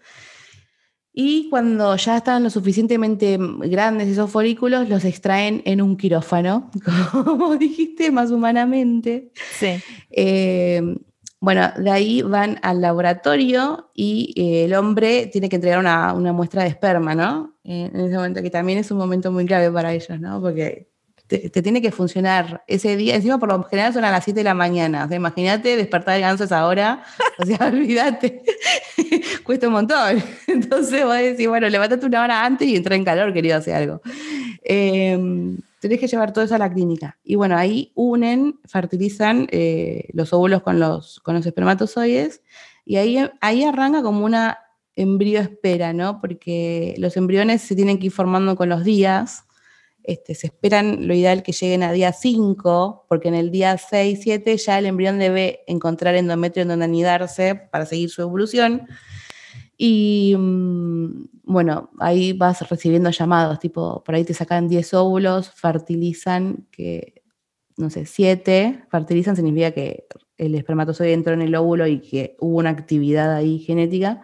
[1.17, 6.69] Y cuando ya están lo suficientemente grandes esos folículos, los extraen en un quirófano,
[7.13, 9.31] como dijiste, más humanamente.
[9.57, 9.81] Sí.
[10.11, 10.81] Eh,
[11.45, 16.63] bueno, de ahí van al laboratorio y eh, el hombre tiene que entregar una, muestra
[16.63, 17.53] de esperma, ¿no?
[17.63, 20.41] en ese momento, que también es un momento muy clave para ellos, ¿no?
[20.41, 20.87] Porque
[21.27, 23.15] te, tiene que funcionar ese día.
[23.15, 25.05] Encima, por lo general, son a las 7 de la mañana.
[25.05, 27.03] O sea, imagínate despertar el ganso a esa hora.
[27.37, 28.41] O sea, olvídate.
[29.43, 30.23] Cuesta un montón.
[30.47, 34.01] Entonces, vos decís, bueno, levántate una hora antes y entra en calor, querido, hacer algo.
[34.63, 35.55] Eh,
[35.87, 37.17] tenés que llevar todo eso a la clínica.
[37.23, 42.41] Y bueno, ahí unen, fertilizan eh, los óvulos con los, con los espermatozoides
[42.85, 44.59] y ahí, ahí arranca como una
[44.95, 46.21] embrión espera, ¿no?
[46.21, 49.43] Porque los embriones se tienen que ir formando con los días.
[50.03, 54.19] Este, se esperan lo ideal que lleguen a día 5, porque en el día 6,
[54.21, 58.87] 7 ya el embrión debe encontrar endometrio en donde anidarse para seguir su evolución.
[59.77, 66.67] Y mm, bueno, ahí vas recibiendo llamados, tipo, por ahí te sacan 10 óvulos, fertilizan,
[66.71, 67.23] que,
[67.77, 70.07] no sé, 7, fertilizan significa que
[70.37, 74.21] el espermatozoide entró en el óvulo y que hubo una actividad ahí genética.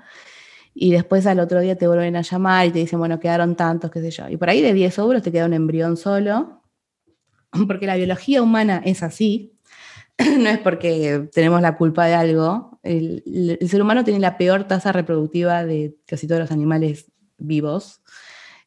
[0.73, 3.91] Y después al otro día te vuelven a llamar y te dicen, bueno, quedaron tantos,
[3.91, 4.29] qué sé yo.
[4.29, 6.61] Y por ahí de 10 óvulos te queda un embrión solo,
[7.67, 9.57] porque la biología humana es así.
[10.39, 12.70] no es porque tenemos la culpa de algo.
[12.83, 18.01] El, ser humano tiene la peor tasa reproductiva de casi todos los animales vivos.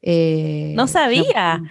[0.02, 1.62] Eh, no sabía.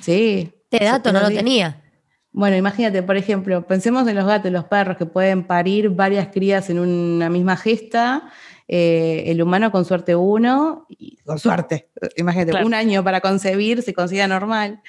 [0.00, 0.52] sí.
[0.70, 1.82] Este dato no lo tenía.
[2.30, 6.28] Bueno, imagínate, por ejemplo, pensemos en los gatos y los perros que pueden parir varias
[6.28, 8.30] crías en una misma gesta.
[8.70, 13.94] Eh, el humano con suerte uno, y con suerte, imagínate, un año para concebir se
[13.94, 14.82] consiga normal.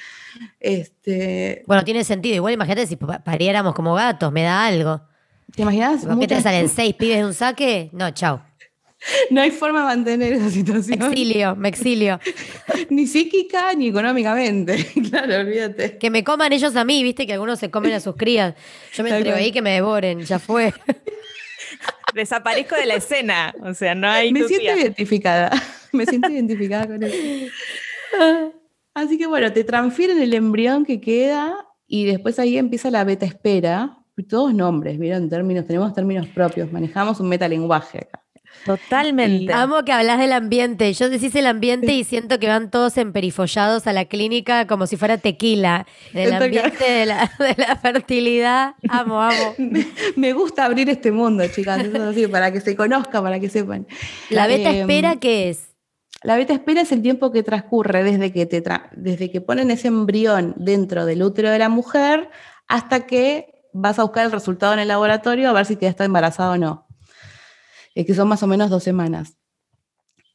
[0.60, 2.36] Este, bueno, tiene sentido.
[2.36, 5.09] Igual imagínate si pariéramos como gatos, me da algo.
[5.56, 6.06] ¿Te imaginas?
[6.06, 7.90] ¿Por qué te salen seis pibes de un saque?
[7.94, 8.42] No, chao.
[9.30, 11.00] No hay forma de mantener esa situación.
[11.00, 12.20] Me exilio, me exilio.
[12.90, 14.86] ni psíquica ni económicamente.
[15.10, 15.98] claro, olvídate.
[15.98, 18.56] Que me coman ellos a mí, viste que algunos se comen a sus crías.
[18.94, 20.74] Yo me entrego ahí que me devoren, ya fue.
[22.14, 23.54] Desaparezco de la escena.
[23.62, 24.34] O sea, no hay.
[24.34, 25.52] Me siento identificada.
[25.92, 27.16] Me siento identificada con eso.
[28.94, 31.56] Así que bueno, te transfieren el embrión que queda
[31.88, 33.99] y después ahí empieza la beta espera.
[34.28, 35.30] Todos nombres, ¿vieron?
[35.30, 38.24] Términos, tenemos términos propios, manejamos un metalenguaje acá.
[38.66, 39.54] Totalmente.
[39.54, 40.92] amo que hablas del ambiente.
[40.94, 44.98] Yo decís el ambiente y siento que van todos emperifollados a la clínica como si
[44.98, 45.86] fuera tequila.
[46.14, 47.28] El ambiente de la,
[47.82, 48.76] fertilidad.
[48.90, 49.56] Amo, amo.
[50.16, 51.86] Me gusta abrir este mundo, chicas.
[52.32, 53.88] para que se conozca, para que sepan.
[54.30, 55.70] ¿La beta em, espera qué es?
[56.22, 58.62] La beta espera es el tiempo que transcurre desde que, te
[58.98, 62.30] desde que ponen ese embrión dentro del útero de la mujer
[62.68, 66.06] hasta que vas a buscar el resultado en el laboratorio a ver si te está
[66.06, 66.88] embarazada o no,
[67.96, 69.36] eh, que son más o menos dos semanas.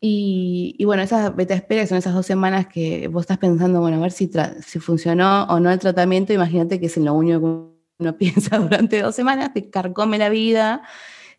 [0.06, 4.00] Y, bueno, esas beta espera son esas dos semanas que vos estás pensando, bueno, a
[4.00, 4.30] ver si,
[4.60, 9.00] si funcionó o no el tratamiento, imagínate que es lo único que uno piensa durante
[9.00, 10.82] dos semanas, te carcome la vida,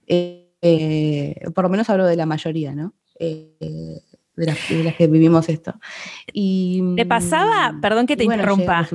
[0.08, 2.96] eh, eh, por lo menos hablo de la mayoría, ¿no?
[3.20, 4.04] de
[4.36, 5.74] las, que vivimos esto.
[6.34, 8.88] Y, ¿Te pasaba, mm, perdón que te interrumpa,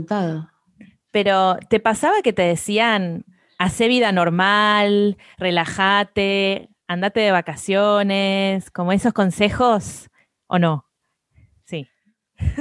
[1.10, 3.24] pero ¿te pasaba que te decían,
[3.58, 10.08] hace vida normal, relájate, andate de vacaciones, como esos consejos
[10.46, 10.86] o no?
[11.64, 11.86] Sí.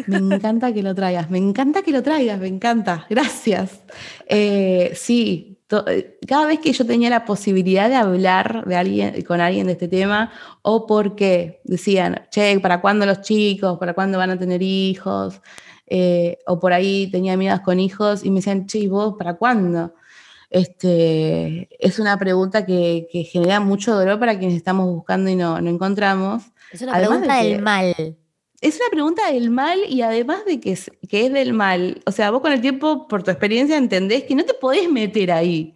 [0.07, 3.81] Me encanta que lo traigas, me encanta que lo traigas, me encanta, gracias.
[4.27, 9.39] Eh, sí, eh, cada vez que yo tenía la posibilidad de hablar de alguien, con
[9.39, 10.31] alguien de este tema,
[10.63, 13.77] o porque decían, che, ¿para cuándo los chicos?
[13.77, 15.41] ¿Para cuándo van a tener hijos?
[15.89, 19.93] Eh, o por ahí tenía amigas con hijos y me decían, che, ¿vos para cuándo?
[20.49, 25.69] Este, es una pregunta que, genera mucho dolor para quienes estamos buscando y no, no
[25.69, 26.43] encontramos.
[26.71, 28.17] Es una pregunta del mal.
[28.61, 32.01] Es una pregunta del mal y además de que es, que es del mal.
[32.05, 35.31] O sea, vos con el tiempo, por tu experiencia, entendés que no te podés meter
[35.31, 35.75] ahí.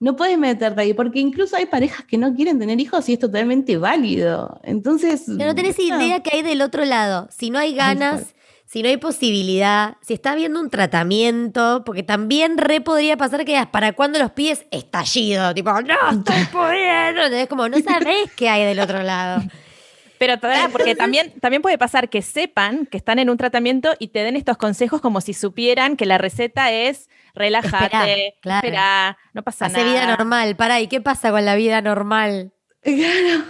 [0.00, 3.18] No puedes meterte ahí, porque incluso hay parejas que no quieren tener hijos y es
[3.18, 4.60] totalmente válido.
[4.62, 5.24] Entonces.
[5.26, 7.28] Pero no tenés idea que hay del otro lado.
[7.30, 8.34] Si no hay ganas,
[8.74, 13.64] si no hay posibilidad, si está habiendo un tratamiento, porque también re podría pasar que
[13.70, 17.22] para cuando los pies estallido, tipo, no estoy pudiendo.
[17.36, 19.44] Es como, no sabés qué hay del otro lado.
[20.18, 24.08] Pero todavía, porque también, también puede pasar que sepan que están en un tratamiento y
[24.08, 29.68] te den estos consejos como si supieran que la receta es relájate, espera, no pasa
[29.68, 29.78] nada.
[29.78, 32.50] Hace vida normal, para, ¿y qué pasa con la vida normal?
[32.82, 33.44] Claro.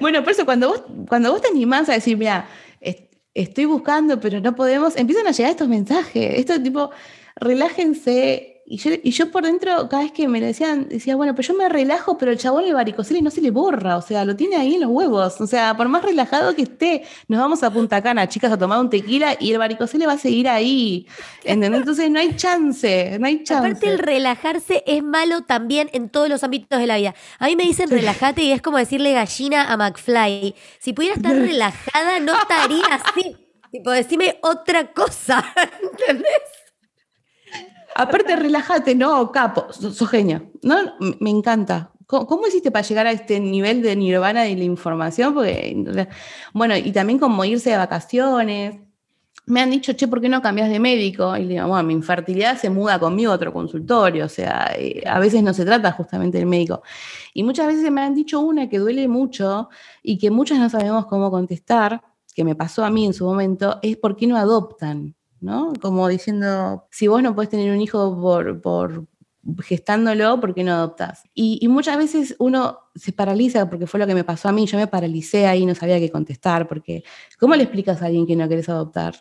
[0.00, 2.46] Bueno, por eso cuando vos, cuando vos te animás a decir, mira,
[3.36, 6.90] estoy buscando, pero no podemos, empiezan a llegar estos mensajes, esto tipo,
[7.36, 11.36] relájense, y yo, y yo por dentro, cada vez que me lo decían, decía, bueno,
[11.36, 14.24] pues yo me relajo, pero el chabón el varicocele no se le borra, o sea,
[14.24, 15.40] lo tiene ahí en los huevos.
[15.40, 18.80] O sea, por más relajado que esté, nos vamos a Punta Cana, chicas, a tomar
[18.80, 21.06] un tequila y el varicocele va a seguir ahí.
[21.44, 21.80] ¿Entendés?
[21.80, 23.68] Entonces no hay chance, no hay chance.
[23.68, 27.14] Aparte, el relajarse es malo también en todos los ámbitos de la vida.
[27.38, 30.56] A mí me dicen relájate y es como decirle gallina a McFly.
[30.80, 33.36] Si pudiera estar relajada, no estaría así.
[33.70, 35.44] Tipo, decime otra cosa,
[35.82, 36.26] ¿entendés?
[37.98, 40.50] Aparte, relájate, no, capo, sos, genio.
[40.62, 40.76] ¿no?
[41.18, 41.92] Me encanta.
[42.06, 45.32] ¿Cómo, hiciste para llegar a este nivel de nirvana y la información?
[45.32, 46.06] Porque,
[46.52, 48.80] bueno, y también como irse de vacaciones.
[49.46, 51.36] Me han dicho, che, ¿por qué no cambias de médico?
[51.36, 55.04] Y le digo, bueno, mi infertilidad se muda conmigo a otro consultorio, o sea, eh,
[55.06, 56.82] a veces no se trata justamente del médico.
[57.32, 59.68] Y muchas veces me han dicho una que duele mucho
[60.02, 62.02] y que muchas no sabemos cómo contestar,
[62.34, 65.14] que me pasó a mí en su momento, es por qué no adoptan.
[65.40, 65.72] ¿No?
[65.80, 68.20] Como diciendo, si vos no podés tener un hijo
[68.62, 69.06] por,
[69.62, 71.24] gestándolo, ¿por qué no adoptás?
[71.34, 74.78] Y, muchas veces uno se paraliza, porque fue lo que me pasó a mí, yo
[74.78, 77.04] me paralicé ahí, no sabía qué contestar, porque
[77.38, 79.14] ¿cómo le explicas a alguien que no querés adoptar?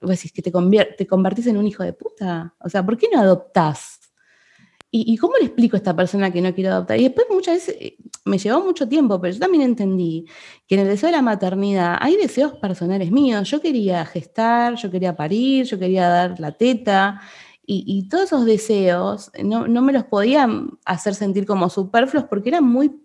[0.00, 2.54] Vos decís que te, te convertís en un hijo de puta.
[2.58, 4.01] O sea, ¿por qué no adoptás?
[4.94, 7.00] ¿Y, cómo le explico a esta persona que no quiere adoptar?
[7.00, 10.26] Y después muchas veces, eh, me llevó mucho tiempo, pero yo también entendí
[10.66, 13.48] que en el deseo de la maternidad hay deseos personales míos.
[13.48, 17.22] Yo quería gestar, yo quería parir, yo quería dar la teta,
[17.64, 22.64] y, todos esos deseos no, no, me los podían hacer sentir como superfluos porque eran
[22.64, 23.01] muy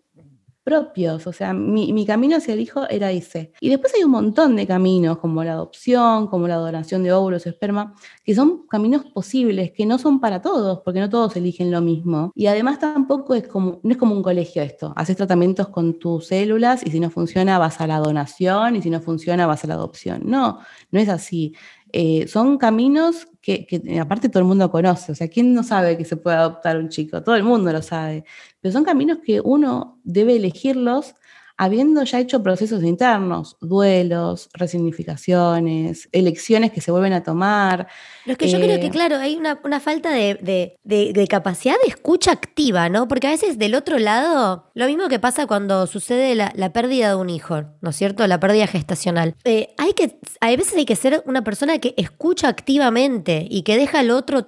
[0.67, 3.53] propios, o sea, mi, camino hacia el hijo era ese.
[3.61, 7.47] Y después hay un montón de caminos, como la adopción, como la donación de óvulos,
[7.47, 11.79] esperma, que son caminos posibles, que no son para todos, porque no todos eligen lo
[11.79, 12.33] mismo.
[12.35, 16.27] Y además tampoco es como, no es como un colegio esto, haces tratamientos con tus
[16.27, 19.67] células y si no funciona vas a la donación y si no funciona vas a
[19.67, 20.23] la adopción.
[20.25, 20.59] No,
[20.91, 21.55] no es así.
[21.93, 25.97] Eh, son caminos que, que, aparte todo el mundo conoce, o sea, ¿quién no sabe
[25.97, 27.23] que se puede adoptar un chico?
[27.23, 28.25] Todo el mundo lo sabe,
[28.67, 31.15] pero son caminos que uno debe elegirlos
[31.57, 37.87] habiendo ya hecho procesos internos, duelos, resignificaciones, elecciones que se vuelven a tomar.
[38.23, 42.31] Pero es que yo creo que, eh, claro, hay una, falta de, capacidad de escucha
[42.31, 43.07] activa, ¿no?
[43.07, 47.15] Porque a veces del otro lado, lo mismo que pasa cuando sucede la, pérdida de
[47.15, 48.27] un hijo, ¿no es cierto?
[48.27, 49.35] La pérdida gestacional.
[49.43, 53.77] Eh, hay que, a veces hay que ser una persona que escucha activamente y que
[53.77, 54.45] deja al otro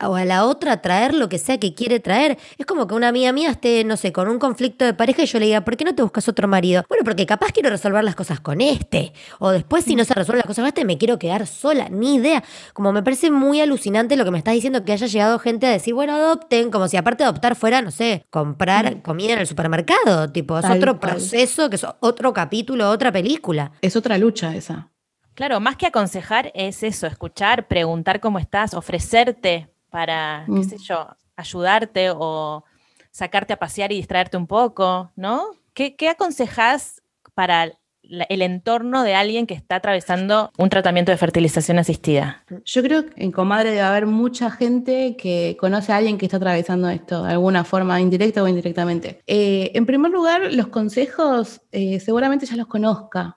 [0.00, 2.38] o a la otra traer lo que sea que quiere traer.
[2.56, 5.26] Es como que una amiga mía esté, no sé, con un conflicto de pareja y
[5.26, 6.84] yo le diga, ¿por qué no te buscas otro marido?
[6.88, 9.12] Bueno, porque capaz quiero resolver las cosas con este.
[9.38, 11.88] O después, si no se resuelven las cosas con este, me quiero quedar sola.
[11.88, 12.42] Ni idea.
[12.72, 15.70] Como me parece muy alucinante lo que me estás diciendo, que haya llegado gente a
[15.70, 19.46] decir, bueno, adopten, como si aparte de adoptar fuera, no sé, comprar comida en el
[19.46, 20.30] supermercado.
[20.30, 23.72] Tipo, es otro proceso, que es otro capítulo, otra película.
[23.82, 24.90] Es otra lucha esa.
[25.34, 30.64] Claro, más que aconsejar es eso, escuchar, preguntar cómo estás, ofrecerte para, qué mm.
[30.64, 32.64] sé yo, ayudarte o
[33.10, 35.50] sacarte a pasear y distraerte un poco, ¿no?
[35.76, 37.02] ¿Qué, qué aconsejas
[37.34, 37.64] para
[38.02, 42.46] el entorno de alguien que está atravesando un tratamiento de fertilización asistida?
[42.64, 46.38] Yo creo que en Comadre debe haber mucha gente que conoce a alguien que está
[46.38, 49.20] atravesando esto de alguna forma, indirecta o indirectamente.
[49.26, 53.36] Eh, en primer lugar, los consejos eh, seguramente ya los conozca.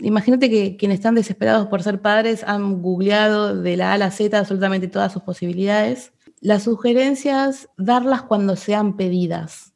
[0.00, 4.10] Imagínate que quienes están desesperados por ser padres han googleado de la A a la
[4.10, 6.10] Z absolutamente todas sus posibilidades.
[6.40, 9.67] Las sugerencias, darlas cuando sean pedidas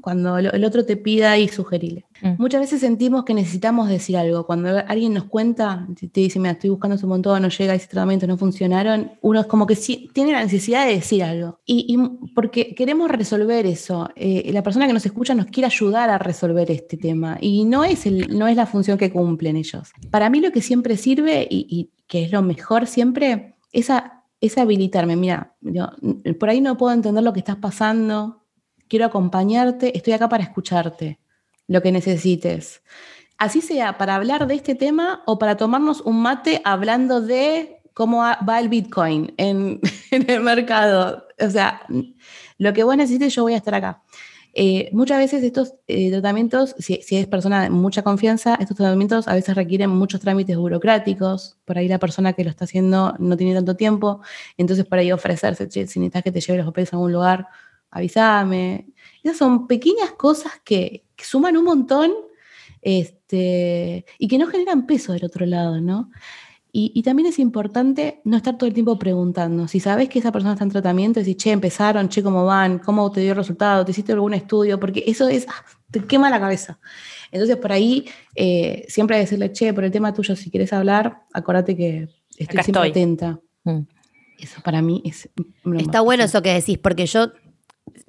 [0.00, 2.06] cuando el otro te pida y sugerirle.
[2.22, 2.34] Mm.
[2.38, 4.46] Muchas veces sentimos que necesitamos decir algo.
[4.46, 8.26] Cuando alguien nos cuenta, te dice, mira, estoy buscando un montón, no llega, ese tratamiento
[8.26, 11.60] no funcionaron, uno es como que sí, tiene la necesidad de decir algo.
[11.64, 11.96] Y,
[12.34, 14.08] porque queremos resolver eso.
[14.16, 17.38] Eh, la persona que nos escucha nos quiere ayudar a resolver este tema.
[17.40, 19.92] Y no es, el, no es la función que cumplen ellos.
[20.10, 24.16] Para mí lo que siempre sirve y, y que es lo mejor siempre es a
[24.40, 25.16] es habilitarme.
[25.16, 25.54] Mira,
[26.38, 28.45] por ahí no puedo entender lo que estás pasando,
[28.88, 31.18] quiero acompañarte, estoy acá para escucharte,
[31.66, 32.82] lo que necesites.
[33.38, 38.18] Así sea para hablar de este tema o para tomarnos un mate hablando de cómo
[38.18, 39.80] va el Bitcoin en,
[40.10, 41.26] el mercado.
[41.38, 41.82] O sea,
[42.58, 44.02] lo que vos necesites, yo voy a estar acá.
[44.58, 49.28] Eh, muchas veces estos eh, tratamientos, si, si, es persona de mucha confianza, estos tratamientos
[49.28, 51.58] a veces requieren muchos trámites burocráticos.
[51.66, 54.22] Por ahí la persona que lo está haciendo no tiene tanto tiempo.
[54.56, 57.48] Entonces, por ahí ofrecerse, si necesitas que te lleve los papeles a algún lugar,
[57.96, 58.86] avísame.
[59.22, 62.12] Esas son pequeñas cosas que, suman un montón
[62.82, 66.10] este, y que no generan peso del otro lado, ¿no?
[66.78, 69.66] Y, también es importante no estar todo el tiempo preguntando.
[69.66, 73.10] Si sabes que esa persona está en tratamiento, decir, che, empezaron, che, cómo van, cómo
[73.10, 76.38] te dio el resultado, te hiciste algún estudio, porque eso es, ah, te quema la
[76.38, 76.78] cabeza.
[77.32, 80.70] Entonces, por ahí, eh, siempre hay que decirle, che, por el tema tuyo, si quieres
[80.74, 83.40] hablar, acuérdate que estoy siempre atenta.
[83.64, 83.80] Mm.
[84.38, 85.30] Eso para mí es...
[85.78, 87.32] Está bueno eso que decís, porque yo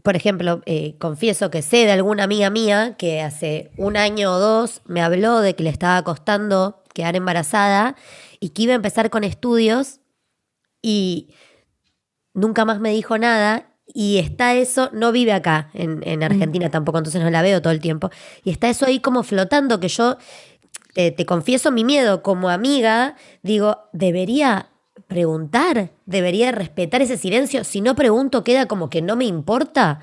[0.08, 4.40] por ejemplo, eh, confieso que sé de alguna amiga mía que hace un año o
[4.40, 7.98] dos me habló de que le estaba costando quedar embarazada
[8.40, 10.00] y que iba a empezar con estudios
[10.82, 11.34] y
[12.34, 13.74] nunca más me dijo nada.
[13.86, 17.74] Y está eso, no vive acá en, en Argentina tampoco, entonces no la veo todo
[17.74, 18.10] el tiempo.
[18.46, 20.16] Y está eso ahí como flotando que yo,
[20.96, 24.70] eh, te confieso mi miedo como amiga, digo, debería
[25.08, 27.64] preguntar, debería respetar ese silencio.
[27.64, 30.00] Si no pregunto, queda como que no me importa.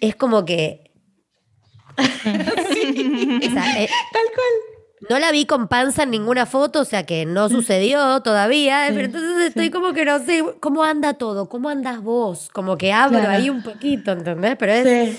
[0.00, 0.90] Es como que.
[2.86, 4.74] Eh, Tal cual.
[5.08, 9.06] No la vi con panza en ninguna foto, o sea que no sucedió todavía, pero
[9.06, 13.28] entonces estoy como que no sé cómo anda todo, cómo andas vos, como que abro
[13.28, 14.56] ahí un poquito, ¿entendés?
[14.58, 15.18] Pero es.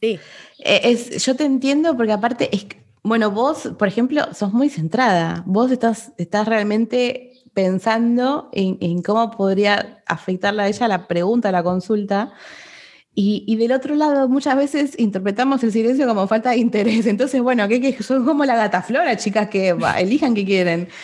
[0.00, 0.18] Sí.
[0.58, 2.66] Eh, es, yo te entiendo porque aparte es.
[3.02, 5.42] Bueno, vos, por ejemplo, sos muy centrada.
[5.46, 12.32] Vos estás, estás realmente pensando en, cómo podría afectarla a ella la pregunta, la consulta.
[13.14, 17.06] Y, del otro lado, muchas veces interpretamos el silencio como falta de interés.
[17.06, 20.88] Entonces, bueno, que, son como la gata flora, chicas que elijan qué quieren.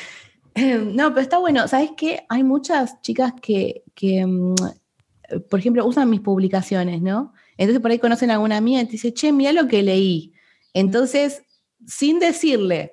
[0.56, 1.68] No, pero está bueno.
[1.68, 2.24] ¿Sabes qué?
[2.30, 3.82] Hay muchas chicas que,
[4.26, 4.54] mm,
[5.50, 7.34] por ejemplo, usan mis publicaciones, ¿no?
[7.58, 10.32] Entonces por ahí conocen a alguna mía y te dice, che, mira lo que leí.
[10.72, 11.42] Entonces,
[11.86, 12.92] sin decirle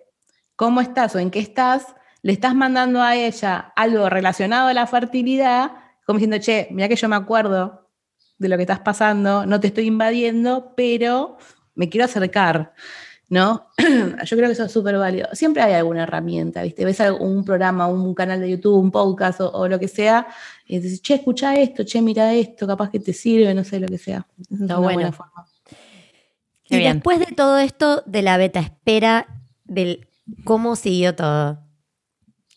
[0.56, 1.86] cómo estás o en qué estás,
[2.24, 5.72] le estás mandando a ella algo relacionado a la fertilidad,
[6.06, 7.90] como diciendo, che, mira que yo me acuerdo
[8.40, 11.38] de lo que estás pasando, no te estoy invadiendo, pero
[11.76, 12.74] me quiero acercar,
[13.28, 13.68] ¿no?
[13.78, 15.28] yo creo que eso es súper válido.
[15.34, 16.86] Siempre hay alguna herramienta, ¿viste?
[16.86, 20.28] Ves algún programa, un canal de YouTube, un podcast o, lo que sea,
[20.66, 23.88] y dices, che, escucha esto, che, mira esto, capaz que te sirve, no sé, lo
[23.88, 24.26] que sea.
[24.50, 25.46] es una buena forma.
[26.70, 29.28] y después de todo esto de la beta espera,
[29.66, 30.08] del
[30.46, 31.62] cómo siguió todo.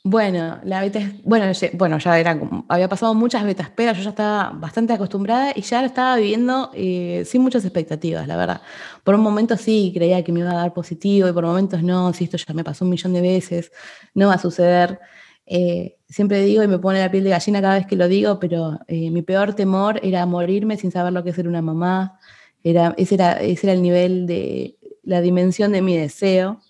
[0.08, 2.38] Bueno, la beta, bueno, bueno, ya era,
[2.68, 6.70] había pasado muchas betas pero yo ya estaba bastante acostumbrada y ya lo estaba viviendo
[6.74, 8.60] eh, sin muchas expectativas, la verdad.
[9.02, 12.12] Por un momento sí creía que me iba a dar positivo y por momentos no,
[12.12, 13.72] si esto ya me pasó un millón de veces,
[14.14, 15.00] no va a suceder.
[15.44, 18.38] Eh, siempre digo y me pone la piel de gallina cada vez que lo digo,
[18.38, 22.20] pero eh, mi peor temor era morirme sin saber lo que es ser una mamá.
[22.62, 26.60] Era, ese, era, ese era el nivel de la dimensión de mi deseo.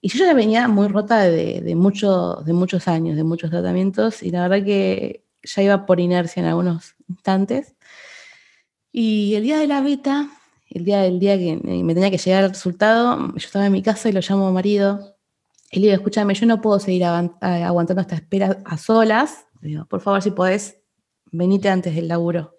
[0.00, 4.22] Y yo ya venía muy rota de, de, mucho, de muchos años, de muchos tratamientos,
[4.22, 7.74] y la verdad que ya iba por inercia en algunos instantes.
[8.92, 10.28] Y el día de la beta,
[10.70, 13.82] el día del día que me tenía que llegar el resultado, yo estaba en mi
[13.82, 15.16] casa y lo llamo a marido.
[15.70, 19.46] Y le digo, escúchame, yo no puedo seguir aguantando esta espera a solas.
[19.60, 20.78] Digo, por favor, si podés,
[21.30, 22.56] venite antes del laburo.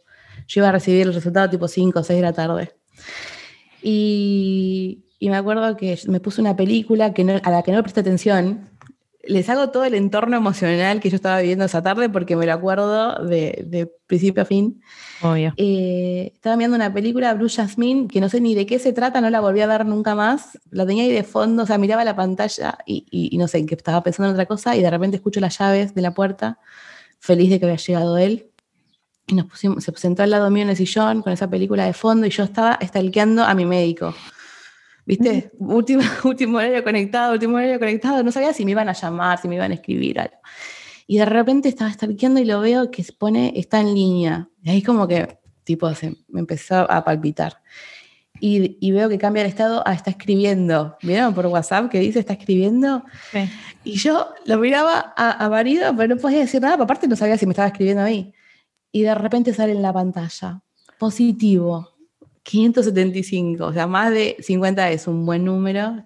[0.47, 2.75] Yo iba a recibir el resultado tipo 5 o 6 de la tarde.
[3.81, 7.99] Y y me acuerdo que me puse una película que a la que no presté
[7.99, 8.69] atención.
[9.21, 12.53] Les hago todo el entorno emocional que yo estaba viviendo esa tarde porque me lo
[12.53, 14.81] acuerdo de, principio a fin.
[15.21, 15.53] Obvio.
[15.57, 19.19] Eh, estaba viendo una película, Blue Jasmine, que no sé ni de qué se trata,
[19.19, 20.57] no la volví a ver nunca más.
[20.71, 23.75] La tenía ahí de fondo, o sea, miraba la pantalla y, y, no sé, que
[23.75, 26.59] estaba pensando en otra cosa y de repente escucho las llaves de la puerta,
[27.19, 28.49] feliz de que había llegado él.
[29.27, 31.93] Y nos pusimos, se sentó al lado mío en el sillón con esa película de
[31.93, 34.15] fondo y yo estaba stalkeando a mi médico.
[35.09, 35.49] ¿Viste?
[35.57, 38.21] último, último horario conectado, último horario conectado.
[38.21, 40.35] No sabía si me iban a llamar, si me iban a escribir algo.
[41.07, 44.49] Y de repente estaba stalkeando y lo veo que se pone, está en línea.
[44.61, 47.59] Y ahí como que, tipo, se me empezó a palpitar.
[48.39, 50.95] Y, y, veo que cambia el estado a está escribiendo.
[51.01, 53.03] ¿Vieron por WhatsApp que dice está escribiendo?
[53.83, 57.35] Y yo lo miraba a, a, marido, pero no podía decir nada, aparte no sabía
[57.35, 58.31] si me estaba escribiendo a mí.
[58.91, 60.61] Y de repente sale en la pantalla,
[60.99, 61.98] positivo,
[62.49, 66.03] 575, o sea, más de 50 es un buen número.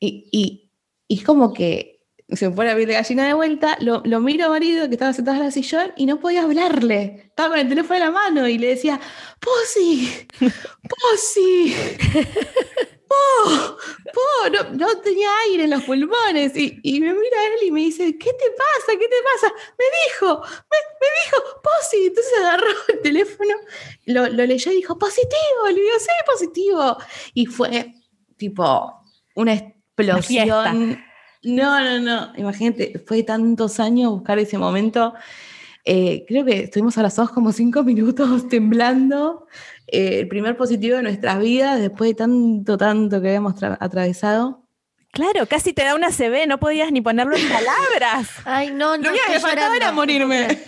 [0.00, 0.70] Y, y,
[1.06, 4.20] y es como que se me pone a abrir de gallina de vuelta, lo, lo
[4.20, 7.26] miro a marido que estaba sentado en la sillón y no podía hablarle.
[7.26, 9.00] Estaba con el teléfono en la mano y le decía,
[9.38, 10.26] Posi,
[10.88, 11.74] Posi,
[13.08, 13.76] Po,
[14.12, 16.56] Po, no, no tenía aire en los pulmones.
[16.56, 18.98] Y, y me mira él y me dice, ¿qué te pasa?
[18.98, 19.54] ¿Qué te pasa?
[19.78, 22.06] Me dijo, me, me dijo, Posi.
[22.06, 23.54] Entonces agarró el teléfono,
[24.06, 25.68] lo, lo leyó y dijo, positivo.
[25.68, 26.96] Le digo, sí, positivo.
[27.34, 27.94] Y fue
[28.36, 28.92] tipo
[29.34, 31.04] una explosión.
[31.42, 32.32] No, no, no.
[32.36, 35.14] Imagínate, fue tantos años buscar ese momento.
[35.84, 39.46] Eh, creo que estuvimos abrazados como cinco minutos temblando.
[39.88, 44.66] Eh, el primer positivo de nuestras vidas después de tanto, tanto que habíamos atravesado.
[45.12, 48.28] Claro, casi te da una CB, no podías ni ponerlo en palabras.
[48.44, 49.04] Ay, no, no.
[49.04, 50.58] Lo único que faltaba era morirme.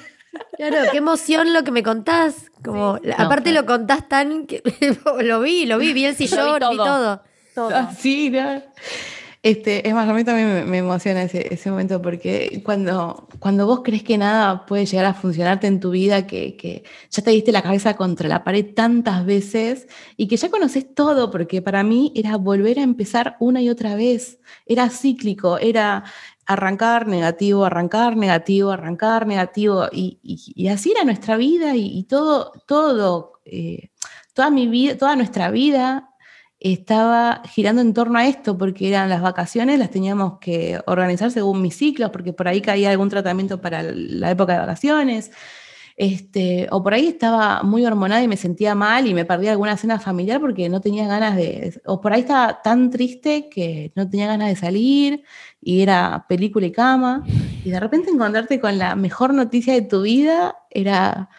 [0.56, 2.50] Claro, qué emoción lo que me contás.
[2.64, 4.62] Como, aparte lo contás tan que
[5.22, 7.22] lo vi, lo vi, vi el sillón, vi todo.
[7.54, 7.70] todo.
[7.74, 8.62] Ah, sí, ¿no?
[9.48, 14.02] Este, es más, a mí también me, emociona ese, momento porque cuando, cuando vos crees
[14.02, 17.96] que nada puede llegar a funcionarte en tu vida, que, ya te diste la cabeza
[17.96, 19.88] contra la pared tantas veces
[20.18, 23.94] y que ya conoces todo, porque para mí era volver a empezar una y otra
[23.94, 26.04] vez, era cíclico, era
[26.44, 33.40] arrancar negativo, arrancar negativo, arrancar negativo, y, así era nuestra vida y, y todo, todo,
[33.46, 33.92] eh,
[34.34, 36.07] toda mi vida, toda nuestra vida
[36.60, 41.62] estaba girando en torno a esto, porque eran las vacaciones, las teníamos que organizar según
[41.62, 45.30] mis ciclos, porque por ahí caía algún tratamiento para la época de vacaciones,
[45.96, 49.76] este, o por ahí estaba muy hormonada y me sentía mal y me perdía alguna
[49.76, 54.08] cena familiar porque no tenía ganas de, o por ahí estaba tan triste que no
[54.08, 55.24] tenía ganas de salir
[55.60, 57.24] y era película y cama,
[57.64, 61.30] y de repente encontrarte con la mejor noticia de tu vida era,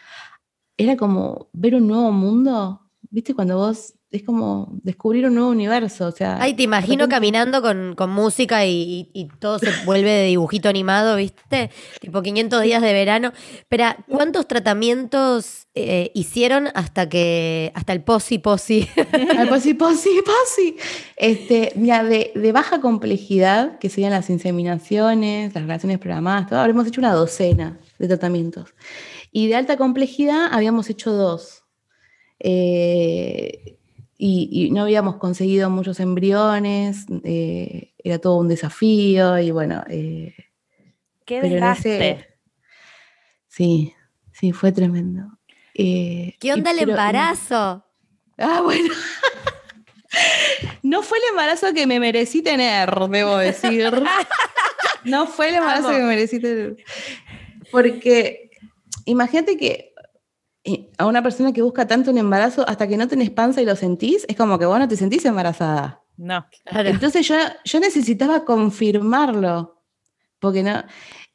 [0.77, 3.33] era como ver un nuevo mundo, ¿viste?
[3.33, 6.07] Cuando vos es como descubrir un nuevo universo.
[6.07, 7.15] O sea, Ay, te imagino repente...
[7.15, 11.69] caminando con, con música y, y, todo se vuelve de dibujito animado, ¿viste?
[12.01, 13.33] Tipo 500 días de verano.
[13.67, 18.87] Pero, ¿cuántos tratamientos eh, hicieron hasta que hasta el posi posi?
[19.13, 20.77] el posi posi posi.
[21.15, 26.87] Este, mira, de, de, baja complejidad, que serían las inseminaciones, las relaciones programadas, todo, habremos
[26.87, 28.73] hecho una docena de tratamientos.
[29.31, 31.63] Y de alta complejidad habíamos hecho dos.
[32.39, 33.78] Eh,
[34.21, 39.81] y, y, no habíamos conseguido muchos embriones, eh, era todo un desafío y bueno.
[39.89, 40.35] Eh,
[41.23, 42.09] ¡Qué desgaste!
[42.09, 42.27] Ese,
[43.47, 43.93] sí,
[44.33, 45.21] sí, fue tremendo.
[45.73, 47.85] Eh, ¿Qué onda y, el embarazo?
[48.37, 48.93] ah, bueno.
[50.83, 53.89] no fue el embarazo que me merecí tener, debo decir.
[55.05, 55.97] no fue el embarazo Vamos.
[55.97, 56.75] que me merecí tener.
[57.71, 58.49] Porque
[59.05, 59.88] imagínate que
[60.97, 63.75] a una persona que busca tanto un embarazo hasta que no tenés panza y lo
[63.75, 66.03] sentís, es como que vos no te sentís embarazada.
[66.17, 66.45] No.
[66.65, 66.89] Claro.
[66.89, 69.81] Entonces yo, yo necesitaba confirmarlo.
[70.39, 70.83] Porque no.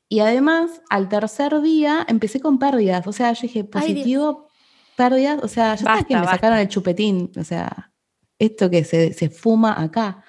[0.09, 3.07] Y además, al tercer día empecé con pérdidas.
[3.07, 5.43] O sea, yo dije, positivo, Ay, pérdidas.
[5.43, 6.37] O sea, ya sabes que me basta.
[6.37, 7.33] sacaron el chupetín.
[7.39, 7.93] O sea,
[8.39, 10.23] esto que se, se fuma acá.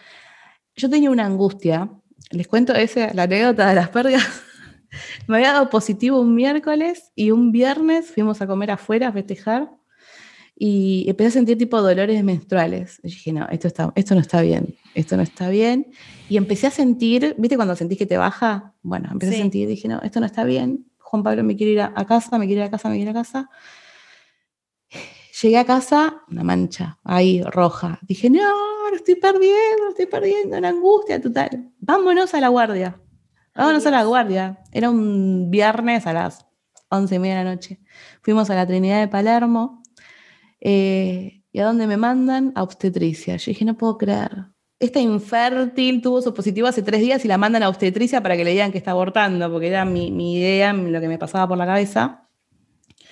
[0.75, 1.89] Yo tenía una angustia.
[2.31, 4.23] Les cuento esa, la anécdota de las pérdidas.
[5.27, 9.69] Me había dado positivo un miércoles y un viernes fuimos a comer afuera a festejar
[10.57, 12.99] y empecé a sentir tipo dolores menstruales.
[13.03, 15.87] Y dije, no, esto, está, esto no está bien, esto no está bien.
[16.29, 18.73] Y empecé a sentir, ¿viste cuando sentís que te baja?
[18.81, 19.39] Bueno, empecé sí.
[19.39, 20.85] a sentir, dije, no, esto no está bien.
[20.97, 23.11] Juan Pablo me quiere ir a, a casa, me quiere ir a casa, me quiere
[23.11, 23.49] ir a casa.
[25.41, 27.99] Llegué a casa, una mancha ahí roja.
[28.03, 31.69] Dije, no, lo estoy perdiendo, lo estoy perdiendo, una angustia total.
[31.79, 32.97] Vámonos a la guardia.
[33.55, 34.59] Vámonos a la guardia.
[34.71, 36.45] Era un viernes a las
[36.89, 37.79] once y media de la noche.
[38.21, 39.81] Fuimos a la Trinidad de Palermo.
[40.59, 42.51] Eh, ¿Y a dónde me mandan?
[42.55, 43.37] A obstetricia.
[43.37, 44.47] Yo dije, no puedo creer.
[44.77, 48.43] Esta infértil tuvo su positivo hace tres días y la mandan a obstetricia para que
[48.43, 51.57] le digan que está abortando, porque era mi, mi idea, lo que me pasaba por
[51.57, 52.27] la cabeza.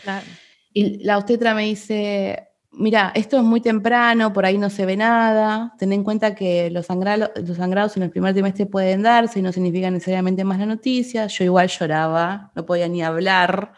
[0.03, 0.25] Claro.
[0.73, 4.97] Y la obstetra me dice, mira, esto es muy temprano, por ahí no se ve
[4.97, 9.39] nada, ten en cuenta que los, sangrado, los sangrados en el primer trimestre pueden darse
[9.39, 11.27] y no significa necesariamente más la noticia.
[11.27, 13.73] Yo igual lloraba, no podía ni hablar.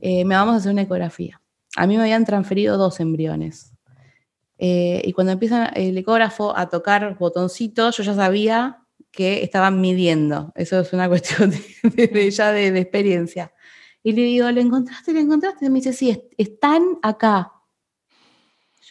[0.00, 1.40] Eh, me vamos a hacer una ecografía.
[1.76, 3.74] A mí me habían transferido dos embriones.
[4.58, 10.52] Eh, y cuando empieza el ecógrafo a tocar botoncitos, yo ya sabía que estaban midiendo.
[10.54, 13.52] Eso es una cuestión de, ya de, experiencia.
[14.02, 15.12] Y le digo, ¿lo encontraste?
[15.12, 15.66] ¿Lo encontraste?
[15.66, 17.52] Y me dice, sí, están acá.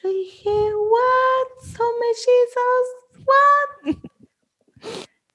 [0.01, 1.75] Yo dije, what?
[1.75, 2.85] Son mellizos,
[3.25, 3.95] what?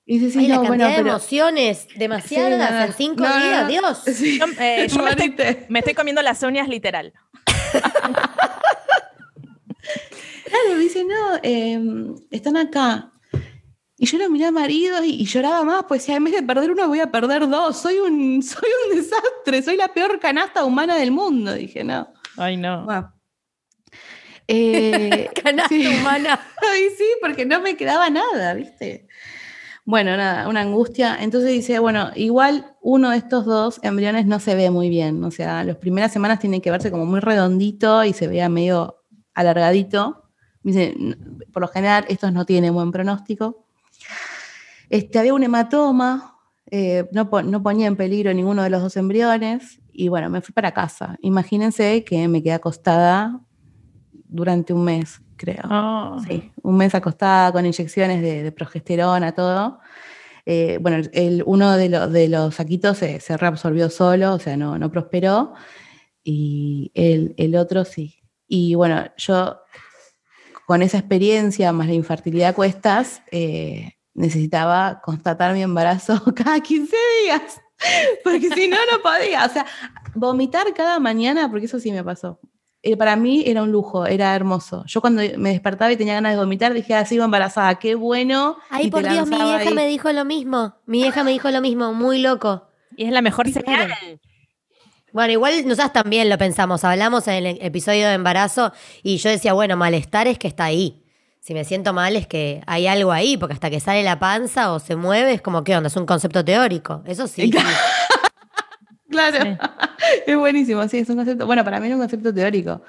[0.06, 1.04] Y dice, sí, Ay, no, la cantidad bueno, pero...
[1.04, 4.02] de emociones, demasiadas sí, en cinco no, días, no, Dios.
[4.14, 4.38] Sí.
[4.38, 5.34] Yo, eh, yo me, estoy,
[5.70, 7.14] me, estoy, comiendo las uñas literal.
[10.44, 11.80] claro, dice, no, eh,
[12.30, 13.12] están acá.
[13.96, 16.70] Y yo lo miré a marido y, lloraba más, pues decía, en vez de perder
[16.70, 20.96] uno voy a perder dos, soy un, soy un desastre, soy la peor canasta humana
[20.96, 22.12] del mundo, dije, no.
[22.36, 22.84] Ay, no.
[24.48, 26.40] Eh, canasta humana.
[26.72, 29.06] Ay, sí, porque no me quedaba nada, ¿viste?
[29.84, 31.18] Bueno, nada, una angustia.
[31.20, 35.22] Entonces dice, bueno, igual uno de estos dos embriones no se ve muy bien.
[35.24, 39.02] O sea, las primeras semanas tienen que verse como muy redondito y se vea medio
[39.34, 40.30] alargadito.
[40.62, 40.94] Dice,
[41.52, 43.66] por lo general, estos no tienen buen pronóstico.
[44.88, 46.38] Este, había un hematoma,
[46.70, 49.80] eh, no, ponía en peligro ninguno de los dos embriones.
[49.92, 51.16] Y bueno, me fui para casa.
[51.20, 53.40] Imagínense que me quedé acostada
[54.34, 55.62] durante un mes creo.
[55.64, 56.18] Ah.
[56.26, 59.78] Sí, un mes acostada con inyecciones de, progesterona, todo.
[60.46, 64.90] Eh, bueno, el, uno de, de, los saquitos se, reabsorbió solo, o sea, no, no
[64.90, 65.54] prosperó,
[66.22, 68.20] y el, el, otro sí.
[68.46, 69.60] Y bueno, yo
[70.66, 76.96] con esa experiencia más la infertilidad a cuestas, eh, necesitaba constatar mi embarazo cada 15
[77.24, 77.60] días,
[78.24, 79.44] porque si no, no podía.
[79.44, 79.66] O sea,
[80.14, 82.38] vomitar cada mañana, porque eso sí me pasó.
[82.86, 84.84] Eh, para mí era un lujo, era hermoso.
[84.86, 88.58] Yo cuando me despertaba y tenía ganas de vomitar, dije, ah, sigo embarazada, qué bueno.
[88.68, 90.74] Ay, por Dios, mi vieja me dijo lo mismo.
[90.84, 92.68] Mi vieja me dijo lo mismo, muy loco.
[92.94, 93.90] Y es la mejor señal.
[95.14, 96.84] Bueno, igual nosotras también lo pensamos.
[96.84, 98.70] Hablamos en el episodio de embarazo
[99.02, 101.04] y yo decía, bueno, malestar es que está ahí.
[101.40, 104.72] Si me siento mal es que hay algo ahí, porque hasta que sale la panza
[104.72, 105.86] o se mueve es como, ¿qué onda?
[105.86, 107.02] Es un concepto teórico.
[107.06, 107.50] Eso sí.
[109.14, 109.56] Claro,
[110.26, 112.82] es buenísimo, sí, es un concepto, bueno, para mí es un concepto teórico.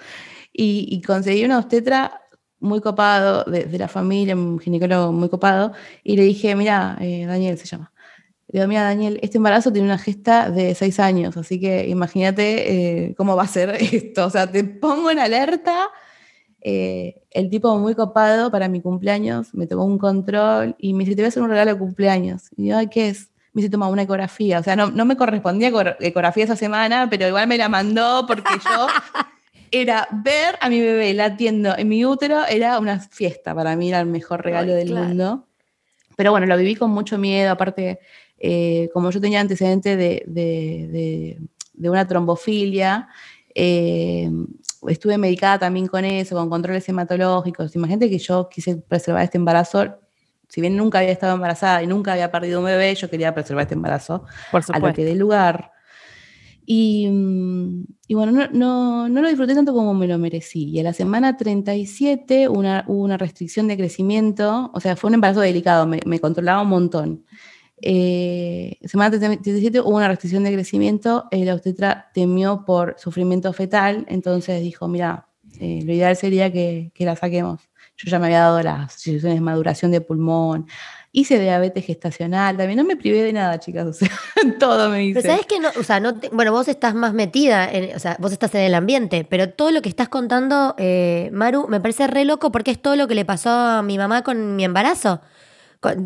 [0.52, 2.22] Y, conseguí una obstetra
[2.60, 5.74] muy copado, de, la familia, un ginecólogo muy copado,
[6.04, 7.92] y le dije, mira, eh, Daniel se llama.
[8.48, 13.10] Le digo, mira, Daniel, este embarazo tiene una gesta de seis años, así que imagínate
[13.10, 14.26] eh, cómo va a ser esto.
[14.26, 15.90] O sea, te pongo en alerta.
[16.62, 21.16] Eh, el tipo muy copado para mi cumpleaños me tomó un control y me dice,
[21.16, 22.50] te voy a hacer un regalo de cumpleaños.
[22.58, 23.30] Y yo, ¿qué es?
[23.56, 24.60] Me hice tomar una ecografía.
[24.60, 28.54] O sea, no, no me correspondía ecografía esa semana, pero igual me la mandó porque
[28.64, 28.88] yo
[29.72, 34.02] era ver a mi bebé latiendo en mi útero, era una fiesta para mí, era
[34.02, 35.48] el mejor regalo del mundo.
[36.18, 38.00] Pero bueno, lo viví con mucho miedo, aparte,
[38.38, 41.40] eh, como yo tenía antecedentes de, de,
[41.74, 43.08] de, una trombofilia,
[43.54, 44.30] eh,
[44.90, 47.74] estuve medicada también con eso, con controles hematológicos.
[47.74, 49.98] Imagínate que yo quise preservar este embarazo
[50.48, 53.64] si bien nunca había estado embarazada y nunca había perdido un bebé, yo quería preservar
[53.64, 55.72] este embarazo Por a lo que dé lugar.
[56.68, 57.08] Y,
[58.10, 60.70] bueno, no, no, lo disfruté tanto como me lo merecí.
[60.70, 65.16] Y a la semana 37 una, hubo una restricción de crecimiento, o sea, fue un
[65.16, 67.26] embarazo delicado, me, controlaba un montón.
[67.82, 74.62] Eh, semana 37 hubo una restricción de crecimiento, la obstetra temió por sufrimiento fetal, entonces
[74.62, 75.28] dijo, mira,
[75.60, 77.62] eh, lo ideal sería que, que la saquemos.
[77.98, 80.68] Yo ya me había dado las situaciones de maduración de pulmón,
[81.16, 84.10] hice diabetes gestacional, también no me privé de nada, chicas, o sea,
[84.60, 85.22] todo me hice.
[85.22, 88.18] Pero sabes que no, o sea, no bueno, vos estás más metida, en, o sea,
[88.20, 92.08] vos estás en el ambiente, pero todo lo que estás contando, eh, Maru, me parece
[92.08, 95.22] re loco porque es todo lo que le pasó a mi mamá con mi embarazo.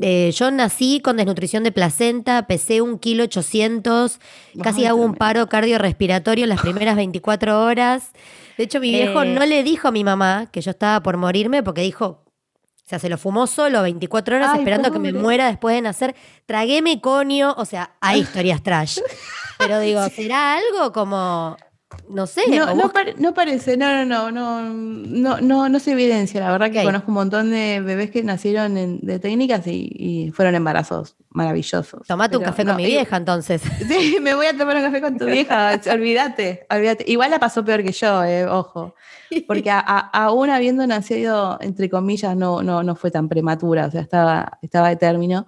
[0.02, 4.20] Eh, yo nací con desnutrición de placenta, pesé un kilo ochocientos,
[4.62, 8.12] casi hago un paro cardiorrespiratorio en las primeras 24 horas.
[8.58, 11.64] De hecho, mi viejo no le dijo a mi mamá que yo estaba por morirme
[11.64, 15.76] porque dijo, o sea, se lo fumó solo 24 horas esperando que me muera después
[15.76, 16.16] de nacer.
[16.46, 19.00] Tragué meconio, o sea, hay historias trash.
[19.60, 21.56] Pero digo, ¿será algo como
[22.10, 22.42] no sé.
[22.48, 26.40] No, no, parece, no, no, no, no, no, no, se evidencia.
[26.40, 31.16] La verdad que conozco un montón de bebés que nacieron de técnicas y, fueron embarazos
[31.30, 32.08] maravillosos.
[32.08, 33.62] Tomate un café con mi vieja entonces.
[33.88, 37.06] Sí, me voy a tomar un café con tu vieja, olvídate, olvídate.
[37.08, 38.96] Igual la pasó peor que yo, eh, ojo.
[39.48, 44.60] Porque aún habiendo nacido, entre comillas, no, no, no fue tan prematura, o sea, estaba,
[44.62, 45.46] estaba de término.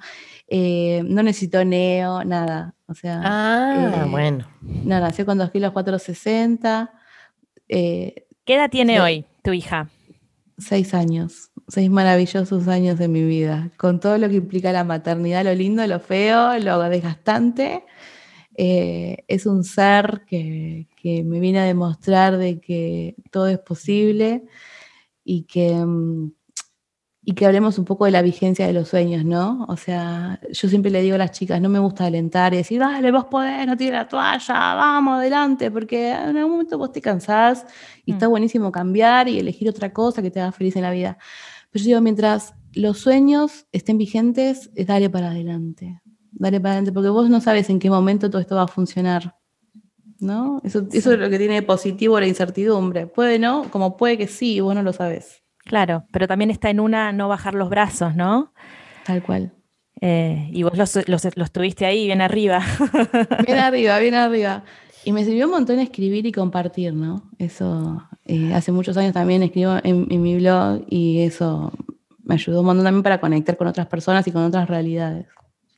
[0.54, 2.76] Eh, no necesitó neo, nada.
[2.86, 3.22] O sea.
[3.24, 4.46] Ah, eh, bueno.
[4.62, 6.92] No, nació con 2 kilos 460.
[7.70, 9.90] Eh, ¿Qué edad tiene hoy tu hija?
[10.58, 11.52] Seis años.
[11.70, 13.72] Seis maravillosos años de mi vida.
[13.78, 17.86] Con todo lo que implica la maternidad, lo lindo, lo feo, lo desgastante.
[18.54, 24.44] es un ser que, que, me viene a demostrar de que todo es posible
[25.24, 26.34] y que mm,
[27.24, 29.66] y que hablemos un poco de la vigencia de los sueños, ¿no?
[29.70, 32.80] O sea, yo siempre le digo a las chicas, no me gusta alentar y decir,
[32.80, 37.00] dale, vos podés, no tires la toalla, vamos, adelante, porque en algún momento vos te
[37.00, 37.66] cansás
[38.06, 38.32] y está mm.
[38.32, 41.20] buenísimo cambiar y elegir otra cosa que te haga feliz en la vida.
[41.70, 46.02] Pero yo digo, mientras los sueños estén vigentes, es dale para adelante,
[46.32, 49.38] dale para adelante, porque vos no sabes en qué momento todo esto va a funcionar.
[50.20, 50.62] ¿No?
[50.64, 53.08] Eso, eso es lo que tiene positivo la incertidumbre.
[53.08, 55.41] Puede no, como puede que sí, vos no lo sabes.
[55.66, 58.54] Claro, pero también está en una no bajar los brazos, ¿no?
[59.06, 59.54] Tal cual.
[60.02, 62.64] Eh, y vos los, los, tuviste ahí, bien arriba.
[63.46, 64.64] Bien arriba, bien arriba.
[65.06, 67.30] Y me sirvió un montón escribir y compartir, ¿no?
[67.38, 71.72] Eso, eh, hace muchos años también escribo en, mi blog y eso
[72.24, 75.28] me ayudó un montón también para conectar con otras personas y con otras realidades.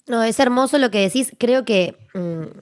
[0.08, 1.34] No, es hermoso lo que decís.
[1.38, 2.60] Creo que mm,